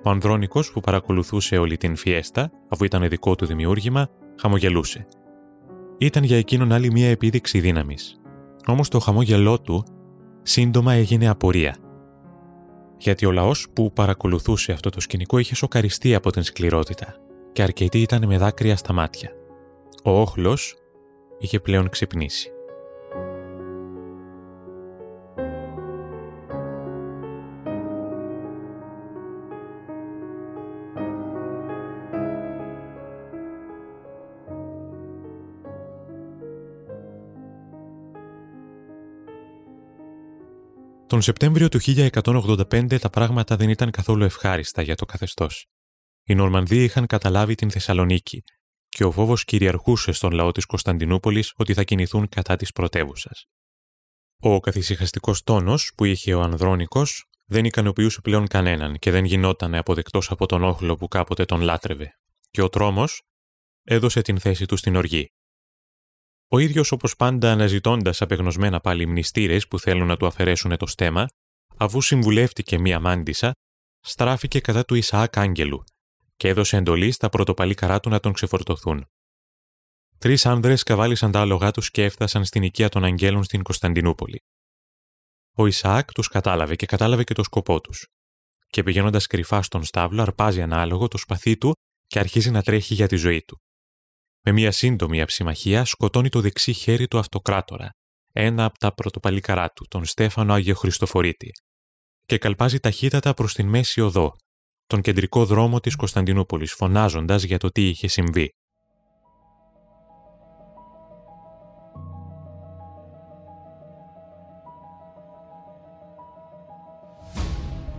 Ο 0.09 0.11
Ανδρώνικος 0.11 0.71
που 0.71 0.79
παρακολουθούσε 0.79 1.57
όλη 1.57 1.77
την 1.77 1.95
φιέστα, 1.95 2.51
αφού 2.69 2.83
ήταν 2.83 3.09
δικό 3.09 3.35
του 3.35 3.45
δημιούργημα, 3.45 4.09
χαμογελούσε. 4.39 5.05
Ήταν 5.97 6.23
για 6.23 6.37
εκείνον 6.37 6.71
άλλη 6.71 6.91
μία 6.91 7.09
επίδειξη 7.09 7.59
δύναμης. 7.59 8.21
Όμως 8.65 8.89
το 8.89 8.99
χαμόγελό 8.99 9.61
του 9.61 9.83
σύντομα 10.41 10.93
έγινε 10.93 11.27
απορία. 11.27 11.77
Γιατί 12.97 13.25
ο 13.25 13.31
λαός 13.31 13.67
που 13.73 13.93
παρακολουθούσε 13.93 14.71
αυτό 14.71 14.89
το 14.89 14.99
σκηνικό 14.99 15.37
είχε 15.37 15.55
σοκαριστεί 15.55 16.15
από 16.15 16.31
την 16.31 16.43
σκληρότητα 16.43 17.15
και 17.51 17.61
αρκετοί 17.61 18.01
ήταν 18.01 18.27
με 18.27 18.37
δάκρυα 18.37 18.75
στα 18.75 18.93
μάτια. 18.93 19.31
Ο 20.03 20.21
όχλος 20.21 20.75
είχε 21.39 21.59
πλέον 21.59 21.89
ξυπνήσει. 21.89 22.51
Τον 41.09 41.21
Σεπτέμβριο 41.21 41.69
του 41.69 41.79
1185 41.81 42.99
τα 42.99 43.09
πράγματα 43.09 43.55
δεν 43.55 43.69
ήταν 43.69 43.91
καθόλου 43.91 44.23
ευχάριστα 44.23 44.81
για 44.81 44.95
το 44.95 45.05
καθεστώς. 45.05 45.65
Οι 46.23 46.35
Νορμανδοί 46.35 46.83
είχαν 46.83 47.05
καταλάβει 47.05 47.55
την 47.55 47.71
Θεσσαλονίκη 47.71 48.43
και 48.89 49.03
ο 49.03 49.11
φόβος 49.11 49.43
κυριαρχούσε 49.43 50.11
στον 50.11 50.31
λαό 50.31 50.51
της 50.51 50.65
Κωνσταντινούπολης 50.65 51.53
ότι 51.55 51.73
θα 51.73 51.83
κινηθούν 51.83 52.29
κατά 52.29 52.55
της 52.55 52.71
πρωτεύουσας. 52.71 53.45
Ο 54.39 54.59
καθησυχαστικός 54.59 55.43
τόνος 55.43 55.91
που 55.97 56.05
είχε 56.05 56.33
ο 56.33 56.41
Ανδρώνικος 56.41 57.25
δεν 57.45 57.65
ικανοποιούσε 57.65 58.21
πλέον 58.21 58.47
κανέναν 58.47 58.99
και 58.99 59.11
δεν 59.11 59.25
γινόταν 59.25 59.75
αποδεκτός 59.75 60.31
από 60.31 60.45
τον 60.45 60.63
όχλο 60.63 60.95
που 60.95 61.07
κάποτε 61.07 61.45
τον 61.45 61.61
λάτρευε, 61.61 62.19
και 62.51 62.61
ο 62.61 62.69
τρόμος 62.69 63.21
έδωσε 63.83 64.21
την 64.21 64.39
θέση 64.39 64.65
του 64.65 64.77
στην 64.77 64.95
οργή. 64.95 65.31
Ο 66.51 66.59
ίδιος 66.59 66.91
όπως 66.91 67.15
πάντα 67.15 67.51
αναζητώντας 67.51 68.21
απεγνωσμένα 68.21 68.79
πάλι 68.79 69.05
μνηστήρες 69.05 69.67
που 69.67 69.79
θέλουν 69.79 70.07
να 70.07 70.17
του 70.17 70.25
αφαιρέσουν 70.25 70.77
το 70.77 70.87
στέμα, 70.87 71.27
αφού 71.77 72.01
συμβουλεύτηκε 72.01 72.79
μία 72.79 72.99
μάντισα, 72.99 73.51
στράφηκε 73.99 74.59
κατά 74.59 74.85
του 74.85 74.95
Ισαάκ 74.95 75.37
Άγγελου 75.37 75.83
και 76.35 76.47
έδωσε 76.47 76.77
εντολή 76.77 77.11
στα 77.11 77.29
πρωτοπαλή 77.29 77.73
καρά 77.73 77.99
του 77.99 78.09
να 78.09 78.19
τον 78.19 78.33
ξεφορτωθούν. 78.33 79.05
Τρεις 80.17 80.45
άνδρες 80.45 80.83
καβάλισαν 80.83 81.31
τα 81.31 81.41
άλογά 81.41 81.71
τους 81.71 81.91
και 81.91 82.03
έφτασαν 82.03 82.45
στην 82.45 82.63
οικία 82.63 82.89
των 82.89 83.03
Αγγέλων 83.03 83.43
στην 83.43 83.63
Κωνσταντινούπολη. 83.63 84.43
Ο 85.55 85.65
Ισαάκ 85.65 86.11
τους 86.11 86.27
κατάλαβε 86.27 86.75
και 86.75 86.85
κατάλαβε 86.85 87.23
και 87.23 87.33
το 87.33 87.43
σκοπό 87.43 87.81
τους. 87.81 88.07
Και 88.67 88.83
πηγαίνοντας 88.83 89.27
κρυφά 89.27 89.61
στον 89.61 89.83
στάβλο, 89.83 90.21
αρπάζει 90.21 90.59
ένα 90.59 90.81
άλογο 90.81 91.07
το 91.07 91.17
σπαθί 91.17 91.57
του 91.57 91.73
και 92.07 92.19
αρχίζει 92.19 92.51
να 92.51 92.61
τρέχει 92.61 92.93
για 92.93 93.07
τη 93.07 93.15
ζωή 93.15 93.41
του. 93.41 93.61
Με 94.41 94.51
μια 94.51 94.71
σύντομη 94.71 95.21
αψημαχία 95.21 95.85
σκοτώνει 95.85 96.29
το 96.29 96.41
δεξί 96.41 96.73
χέρι 96.73 97.07
του 97.07 97.17
αυτοκράτορα, 97.17 97.89
ένα 98.31 98.65
από 98.65 98.77
τα 98.77 98.93
πρωτοπαλίκαρά 98.93 99.69
του, 99.69 99.85
τον 99.87 100.05
Στέφανο 100.05 100.53
Άγιο 100.53 100.75
Χριστοφορίτη, 100.75 101.51
και 102.25 102.37
καλπάζει 102.37 102.79
ταχύτατα 102.79 103.33
προς 103.33 103.53
την 103.53 103.67
μέση 103.67 104.01
οδό, 104.01 104.35
τον 104.87 105.01
κεντρικό 105.01 105.45
δρόμο 105.45 105.79
της 105.79 105.95
Κωνσταντινούπολης, 105.95 106.73
φωνάζοντας 106.73 107.43
για 107.43 107.57
το 107.57 107.69
τι 107.69 107.87
είχε 107.87 108.07
συμβεί. 108.07 108.53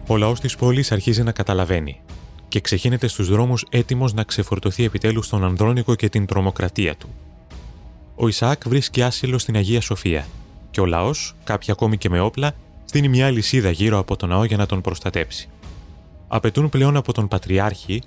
Ο 0.06 0.16
λαός 0.16 0.40
της 0.40 0.56
πόλης 0.56 0.92
αρχίζει 0.92 1.22
να 1.22 1.32
καταλαβαίνει 1.32 2.02
και 2.50 2.60
ξεχύνεται 2.60 3.06
στους 3.06 3.28
δρόμους 3.28 3.66
έτοιμος 3.70 4.12
να 4.12 4.22
ξεφορτωθεί 4.22 4.84
επιτέλους 4.84 5.28
τον 5.28 5.44
Ανδρώνικο 5.44 5.94
και 5.94 6.08
την 6.08 6.26
τρομοκρατία 6.26 6.96
του. 6.96 7.08
Ο 8.14 8.28
Ισαάκ 8.28 8.68
βρίσκει 8.68 9.02
άσυλο 9.02 9.38
στην 9.38 9.56
Αγία 9.56 9.80
Σοφία 9.80 10.26
και 10.70 10.80
ο 10.80 10.86
λαός, 10.86 11.34
κάποιοι 11.44 11.72
ακόμη 11.72 11.98
και 11.98 12.08
με 12.08 12.20
όπλα, 12.20 12.52
στείνει 12.84 13.08
μια 13.08 13.30
λυσίδα 13.30 13.70
γύρω 13.70 13.98
από 13.98 14.16
τον 14.16 14.28
ναό 14.28 14.44
για 14.44 14.56
να 14.56 14.66
τον 14.66 14.80
προστατέψει. 14.80 15.48
Απαιτούν 16.28 16.68
πλέον 16.68 16.96
από 16.96 17.12
τον 17.12 17.28
Πατριάρχη 17.28 18.02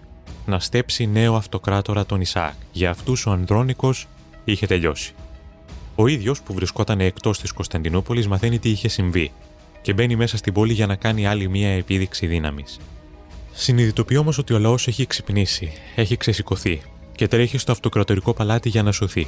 να 0.45 0.59
στέψει 0.59 1.07
νέο 1.07 1.35
αυτοκράτορα 1.35 2.05
τον 2.05 2.21
Ισαάκ. 2.21 2.53
Για 2.71 2.89
αυτούς 2.89 3.25
ο 3.25 3.31
Ανδρώνικος 3.31 4.07
είχε 4.43 4.67
τελειώσει. 4.67 5.13
Ο 5.95 6.07
ίδιος 6.07 6.41
που 6.41 6.53
βρισκόταν 6.53 6.99
εκτός 6.99 7.39
της 7.39 7.51
Κωνσταντινούπολης 7.51 8.27
μαθαίνει 8.27 8.59
τι 8.59 8.69
είχε 8.69 8.87
συμβεί 8.87 9.31
και 9.81 9.93
μπαίνει 9.93 10.15
μέσα 10.15 10.37
στην 10.37 10.53
πόλη 10.53 10.73
για 10.73 10.85
να 10.85 10.95
κάνει 10.95 11.27
άλλη 11.27 11.49
μία 11.49 11.69
επίδειξη 11.69 12.27
δύναμης. 12.27 12.79
Συνειδητοποιεί 13.55 14.17
όμως 14.19 14.37
ότι 14.37 14.53
ο 14.53 14.59
λαός 14.59 14.87
έχει 14.87 15.05
ξυπνήσει, 15.05 15.71
έχει 15.95 16.17
ξεσηκωθεί 16.17 16.81
και 17.15 17.27
τρέχει 17.27 17.57
στο 17.57 17.71
αυτοκρατορικό 17.71 18.33
παλάτι 18.33 18.69
για 18.69 18.83
να 18.83 18.91
σωθεί. 18.91 19.27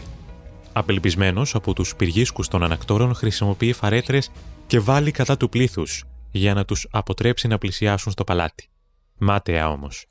Απελπισμένος 0.73 1.55
από 1.55 1.73
τους 1.73 1.95
πυργίσκους 1.95 2.47
των 2.47 2.63
ανακτόρων, 2.63 3.13
χρησιμοποιεί 3.13 3.73
φαρέτρες 3.73 4.31
και 4.67 4.79
βάλει 4.79 5.11
κατά 5.11 5.38
του 5.38 5.49
πλήθους 5.49 6.03
για 6.31 6.53
να 6.53 6.65
τους 6.65 6.88
αποτρέψει 6.91 7.47
να 7.47 7.57
πλησιάσουν 7.57 8.11
στο 8.11 8.23
παλάτι. 8.23 8.69
Μάταια 9.17 9.69
όμως. 9.69 10.05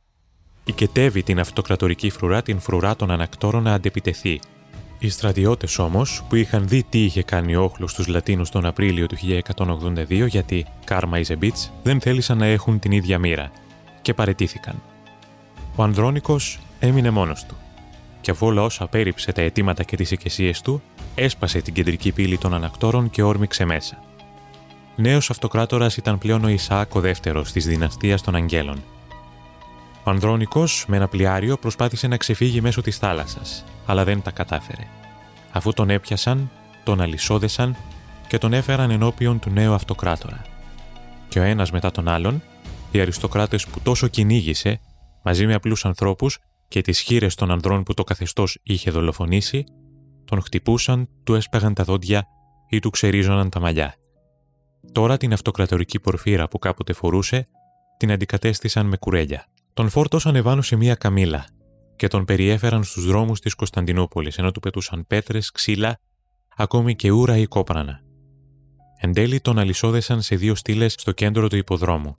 Οικετεύει 0.64 1.22
την 1.22 1.40
αυτοκρατορική 1.40 2.10
φρουρά, 2.10 2.42
την 2.42 2.60
φρουρά 2.60 2.96
των 2.96 3.10
ανακτόρων 3.10 3.62
να 3.62 3.74
αντεπιτεθεί. 3.74 4.40
Οι 4.98 5.08
στρατιώτες 5.08 5.78
όμως, 5.78 6.24
που 6.28 6.34
είχαν 6.34 6.68
δει 6.68 6.82
τι 6.88 7.04
είχε 7.04 7.22
κάνει 7.22 7.56
ο 7.56 7.62
όχλος 7.62 7.90
στου 7.90 8.10
Λατίνους 8.10 8.50
τον 8.50 8.66
Απρίλιο 8.66 9.06
του 9.06 9.16
1182, 9.16 10.26
γιατί 10.26 10.66
κάρμα 10.84 11.20
is 11.26 11.32
a 11.32 11.50
δεν 11.82 12.00
θέλησαν 12.00 12.38
να 12.38 12.46
έχουν 12.46 12.78
την 12.78 12.92
ίδια 12.92 13.18
μοίρα 13.18 13.50
και 14.04 14.14
παρετήθηκαν. 14.14 14.82
Ο 15.76 15.82
Ανδρώνικος 15.82 16.58
έμεινε 16.78 17.10
μόνος 17.10 17.44
του 17.44 17.56
και 18.20 18.30
αφού 18.30 18.46
ο 18.46 18.50
λαός 18.50 18.80
απέρριψε 18.80 19.32
τα 19.32 19.42
αιτήματα 19.42 19.82
και 19.82 19.96
τις 19.96 20.10
οικεσίες 20.10 20.60
του, 20.60 20.82
έσπασε 21.14 21.60
την 21.60 21.74
κεντρική 21.74 22.12
πύλη 22.12 22.38
των 22.38 22.54
ανακτόρων 22.54 23.10
και 23.10 23.22
όρμηξε 23.22 23.64
μέσα. 23.64 23.98
Νέος 24.96 25.30
αυτοκράτορας 25.30 25.96
ήταν 25.96 26.18
πλέον 26.18 26.44
ο 26.44 26.48
Ισαάκ 26.48 26.94
ο 26.94 27.00
δεύτερος 27.00 27.52
της 27.52 27.66
δυναστείας 27.66 28.22
των 28.22 28.34
Αγγέλων. 28.34 28.82
Ο 30.04 30.10
Ανδρώνικος 30.10 30.84
με 30.88 30.96
ένα 30.96 31.08
πλοιάριο 31.08 31.56
προσπάθησε 31.56 32.06
να 32.06 32.16
ξεφύγει 32.16 32.60
μέσω 32.60 32.80
της 32.80 32.98
θάλασσας, 32.98 33.64
αλλά 33.86 34.04
δεν 34.04 34.22
τα 34.22 34.30
κατάφερε. 34.30 34.86
Αφού 35.52 35.72
τον 35.72 35.90
έπιασαν, 35.90 36.50
τον 36.84 37.00
αλυσόδεσαν 37.00 37.76
και 38.26 38.38
τον 38.38 38.52
έφεραν 38.52 38.90
ενώπιον 38.90 39.38
του 39.38 39.50
νέου 39.50 39.72
αυτοκράτορα. 39.72 40.42
Και 41.28 41.38
ο 41.38 41.42
ένας 41.42 41.70
μετά 41.70 41.90
τον 41.90 42.08
άλλον 42.08 42.42
οι 42.94 43.00
αριστοκράτες 43.00 43.66
που 43.66 43.80
τόσο 43.80 44.08
κυνήγησε, 44.08 44.80
μαζί 45.24 45.46
με 45.46 45.54
απλούς 45.54 45.84
ανθρώπους 45.84 46.38
και 46.68 46.80
τις 46.80 47.00
χείρες 47.00 47.34
των 47.34 47.50
ανδρών 47.50 47.82
που 47.82 47.94
το 47.94 48.04
καθεστώς 48.04 48.58
είχε 48.62 48.90
δολοφονήσει, 48.90 49.64
τον 50.24 50.42
χτυπούσαν, 50.42 51.08
του 51.24 51.34
έσπαγαν 51.34 51.74
τα 51.74 51.84
δόντια 51.84 52.26
ή 52.68 52.78
του 52.78 52.90
ξερίζωναν 52.90 53.50
τα 53.50 53.60
μαλλιά. 53.60 53.94
Τώρα 54.92 55.16
την 55.16 55.32
αυτοκρατορική 55.32 56.00
πορφύρα 56.00 56.48
που 56.48 56.58
κάποτε 56.58 56.92
φορούσε, 56.92 57.46
την 57.96 58.12
αντικατέστησαν 58.12 58.86
με 58.86 58.96
κουρέλια. 58.96 59.46
Τον 59.74 59.88
φόρτωσαν 59.88 60.36
ευάνω 60.36 60.62
σε 60.62 60.76
μία 60.76 60.94
καμίλα 60.94 61.46
και 61.96 62.08
τον 62.08 62.24
περιέφεραν 62.24 62.84
στους 62.84 63.06
δρόμους 63.06 63.40
της 63.40 63.54
Κωνσταντινούπολης, 63.54 64.38
ενώ 64.38 64.52
του 64.52 64.60
πετούσαν 64.60 65.06
πέτρες, 65.06 65.50
ξύλα, 65.50 65.98
ακόμη 66.56 66.96
και 66.96 67.10
ούρα 67.10 67.36
ή 67.36 67.46
κόπρανα. 67.46 68.00
Εν 69.00 69.12
τέλει 69.12 69.40
τον 69.40 69.58
αλυσόδεσαν 69.58 70.22
σε 70.22 70.36
δύο 70.36 70.54
στήλες 70.54 70.94
στο 70.98 71.12
κέντρο 71.12 71.48
του 71.48 71.56
υποδρόμου 71.56 72.14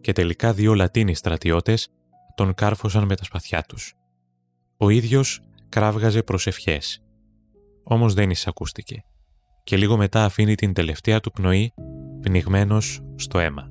και 0.00 0.12
τελικά 0.12 0.52
δύο 0.52 0.74
Λατίνοι 0.74 1.14
στρατιώτες 1.14 1.88
τον 2.34 2.54
κάρφωσαν 2.54 3.04
με 3.04 3.16
τα 3.16 3.24
σπαθιά 3.24 3.62
τους. 3.62 3.94
Ο 4.76 4.88
ίδιος 4.88 5.40
κράβγαζε 5.68 6.22
προσευχές. 6.22 7.02
Όμως 7.82 8.14
δεν 8.14 8.30
εισακούστηκε 8.30 9.02
και 9.64 9.76
λίγο 9.76 9.96
μετά 9.96 10.24
αφήνει 10.24 10.54
την 10.54 10.72
τελευταία 10.72 11.20
του 11.20 11.30
πνοή 11.30 11.72
πνιγμένος 12.20 13.02
στο 13.16 13.38
αίμα. 13.38 13.70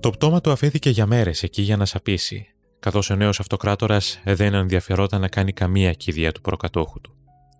Το 0.00 0.10
πτώμα 0.10 0.40
του 0.40 0.50
αφέθηκε 0.50 0.90
για 0.90 1.06
μέρες 1.06 1.42
εκεί 1.42 1.62
για 1.62 1.76
να 1.76 1.84
σαπίσει 1.84 2.53
καθώς 2.84 3.10
ο 3.10 3.14
νέος 3.14 3.40
αυτοκράτορας 3.40 4.20
δεν 4.24 4.54
ενδιαφερόταν 4.54 5.20
να 5.20 5.28
κάνει 5.28 5.52
καμία 5.52 5.92
κηδεία 5.92 6.32
του 6.32 6.40
προκατόχου 6.40 7.00
του. 7.00 7.14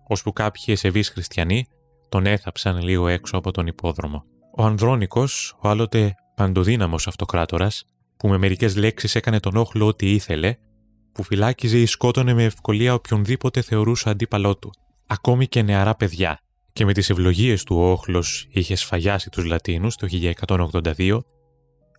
Ώσπου 0.07 0.33
κάποιοι 0.33 0.63
εσεβεί 0.67 1.03
χριστιανοί 1.03 1.65
τον 2.09 2.25
έθαψαν 2.25 2.81
λίγο 2.81 3.07
έξω 3.07 3.37
από 3.37 3.51
τον 3.51 3.67
υπόδρομο. 3.67 4.23
Ο 4.57 4.63
Ανδρώνικος, 4.63 5.57
ο 5.61 5.69
άλλοτε 5.69 6.15
παντοδύναμος 6.35 7.07
αυτοκράτορας, 7.07 7.85
που 8.17 8.27
με 8.27 8.37
μερικές 8.37 8.75
λέξεις 8.75 9.15
έκανε 9.15 9.39
τον 9.39 9.55
όχλο 9.55 9.87
ό,τι 9.87 10.11
ήθελε, 10.11 10.55
που 11.11 11.23
φυλάκιζε 11.23 11.77
ή 11.77 11.85
σκότωνε 11.85 12.33
με 12.33 12.43
ευκολία 12.43 12.93
οποιονδήποτε 12.93 13.61
θεωρούσε 13.61 14.09
αντίπαλό 14.09 14.57
του, 14.57 14.71
ακόμη 15.07 15.47
και 15.47 15.61
νεαρά 15.61 15.95
παιδιά, 15.95 16.39
και 16.73 16.85
με 16.85 16.93
τις 16.93 17.09
ευλογίες 17.09 17.63
του 17.63 17.75
ο 17.75 17.91
όχλος 17.91 18.47
είχε 18.49 18.75
σφαγιάσει 18.75 19.29
τους 19.29 19.45
Λατίνους 19.45 19.95
το 19.95 20.07
1182, 20.07 21.19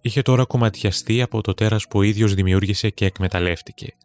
είχε 0.07 0.23
τώρα 0.23 0.45
κομματιαστεί 0.45 1.23
από 1.23 1.41
το 1.41 1.55
τέρας 1.55 1.87
που 1.87 1.99
ο 1.99 2.03
ίδιος 2.03 2.35
δημιούργησε 2.35 2.91
και 2.91 3.05
εκμεταλλεύτηκε. 3.05 3.97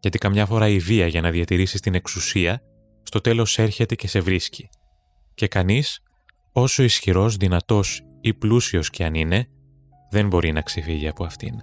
Γιατί 0.00 0.18
καμιά 0.18 0.46
φορά 0.46 0.68
η 0.68 0.78
βία 0.78 1.06
για 1.06 1.20
να 1.20 1.30
διατηρήσει 1.30 1.78
την 1.78 1.94
εξουσία, 1.94 2.62
στο 3.02 3.20
τέλος 3.20 3.58
έρχεται 3.58 3.94
και 3.94 4.08
σε 4.08 4.20
βρίσκει. 4.20 4.68
Και 5.34 5.48
κανείς, 5.48 6.00
όσο 6.52 6.82
ισχυρός, 6.82 7.36
δυνατός 7.36 8.02
ή 8.20 8.34
πλούσιος 8.34 8.90
κι 8.90 9.02
αν 9.04 9.14
είναι, 9.14 9.48
δεν 10.10 10.28
μπορεί 10.28 10.52
να 10.52 10.60
ξεφύγει 10.60 11.08
από 11.08 11.24
αυτήν. 11.24 11.54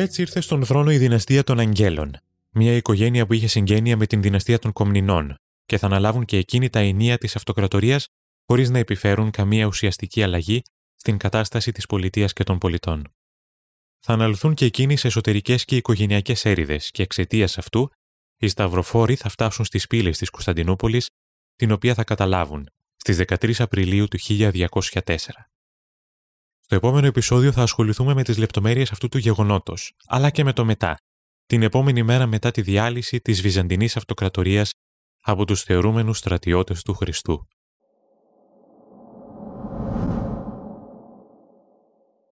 Έτσι 0.00 0.20
ήρθε 0.20 0.40
στον 0.40 0.64
θρόνο 0.64 0.90
η 0.90 0.98
δυναστεία 0.98 1.44
των 1.44 1.58
Αγγέλων, 1.58 2.16
μια 2.50 2.76
οικογένεια 2.76 3.26
που 3.26 3.32
είχε 3.32 3.46
συγγένεια 3.46 3.96
με 3.96 4.06
την 4.06 4.22
δυναστεία 4.22 4.58
των 4.58 4.72
Κομνηνών 4.72 5.34
και 5.66 5.78
θα 5.78 5.86
αναλάβουν 5.86 6.24
και 6.24 6.36
εκείνη 6.36 6.70
τα 6.70 6.78
ενία 6.78 7.18
της 7.18 7.36
αυτοκρατορίας 7.36 8.08
χωρίς 8.46 8.70
να 8.70 8.78
επιφέρουν 8.78 9.30
καμία 9.30 9.66
ουσιαστική 9.66 10.22
αλλαγή 10.22 10.62
στην 10.94 11.16
κατάσταση 11.16 11.72
της 11.72 11.86
πολιτείας 11.86 12.32
και 12.32 12.42
των 12.42 12.58
πολιτών. 12.58 13.08
Θα 14.00 14.12
αναλυθούν 14.12 14.54
και 14.54 14.64
εκείνοι 14.64 14.96
σε 14.96 15.06
εσωτερικές 15.06 15.64
και 15.64 15.76
οικογενειακές 15.76 16.44
έρηδες 16.44 16.90
και 16.90 17.02
εξαιτίας 17.02 17.58
αυτού 17.58 17.90
οι 18.36 18.48
Σταυροφόροι 18.48 19.14
θα 19.14 19.28
φτάσουν 19.28 19.64
στις 19.64 19.86
πύλες 19.86 20.18
της 20.18 20.30
Κωνσταντινούπολης, 20.30 21.08
την 21.56 21.72
οποία 21.72 21.94
θα 21.94 22.04
καταλάβουν 22.04 22.68
στις 22.96 23.16
13 23.16 23.60
Απριλίου 23.60 24.08
του 24.08 24.18
1204. 24.18 25.50
Στο 26.70 26.78
επόμενο 26.78 27.06
επεισόδιο 27.06 27.52
θα 27.52 27.62
ασχοληθούμε 27.62 28.14
με 28.14 28.22
τις 28.22 28.38
λεπτομέρειες 28.38 28.90
αυτού 28.90 29.08
του 29.08 29.18
γεγονότος, 29.18 29.96
αλλά 30.06 30.30
και 30.30 30.44
με 30.44 30.52
το 30.52 30.64
μετά, 30.64 30.96
την 31.46 31.62
επόμενη 31.62 32.02
μέρα 32.02 32.26
μετά 32.26 32.50
τη 32.50 32.62
διάλυση 32.62 33.20
της 33.20 33.40
Βυζαντινής 33.40 33.96
Αυτοκρατορίας 33.96 34.70
από 35.20 35.44
τους 35.44 35.62
θεωρούμενους 35.62 36.18
στρατιώτες 36.18 36.82
του 36.82 36.94
Χριστού. 36.94 37.48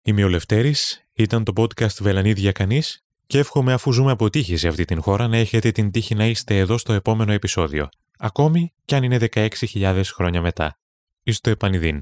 Είμαι 0.02 0.24
ο 0.24 0.28
Λευτέρης, 0.28 1.08
ήταν 1.12 1.44
το 1.44 1.52
podcast 1.56 1.96
Βελανίδια 2.00 2.52
Κανείς 2.52 3.04
και 3.26 3.38
εύχομαι 3.38 3.72
αφού 3.72 3.92
ζούμε 3.92 4.10
από 4.10 4.30
τύχη 4.30 4.56
σε 4.56 4.68
αυτή 4.68 4.84
την 4.84 5.02
χώρα 5.02 5.28
να 5.28 5.36
έχετε 5.36 5.70
την 5.70 5.90
τύχη 5.90 6.14
να 6.14 6.26
είστε 6.26 6.58
εδώ 6.58 6.78
στο 6.78 6.92
επόμενο 6.92 7.32
επεισόδιο, 7.32 7.88
ακόμη 8.18 8.72
κι 8.84 8.94
αν 8.94 9.02
είναι 9.02 9.18
16.000 9.34 10.02
χρόνια 10.04 10.40
μετά. 10.40 10.78
Είστε 11.22 11.50
επανειδήν. 11.50 12.00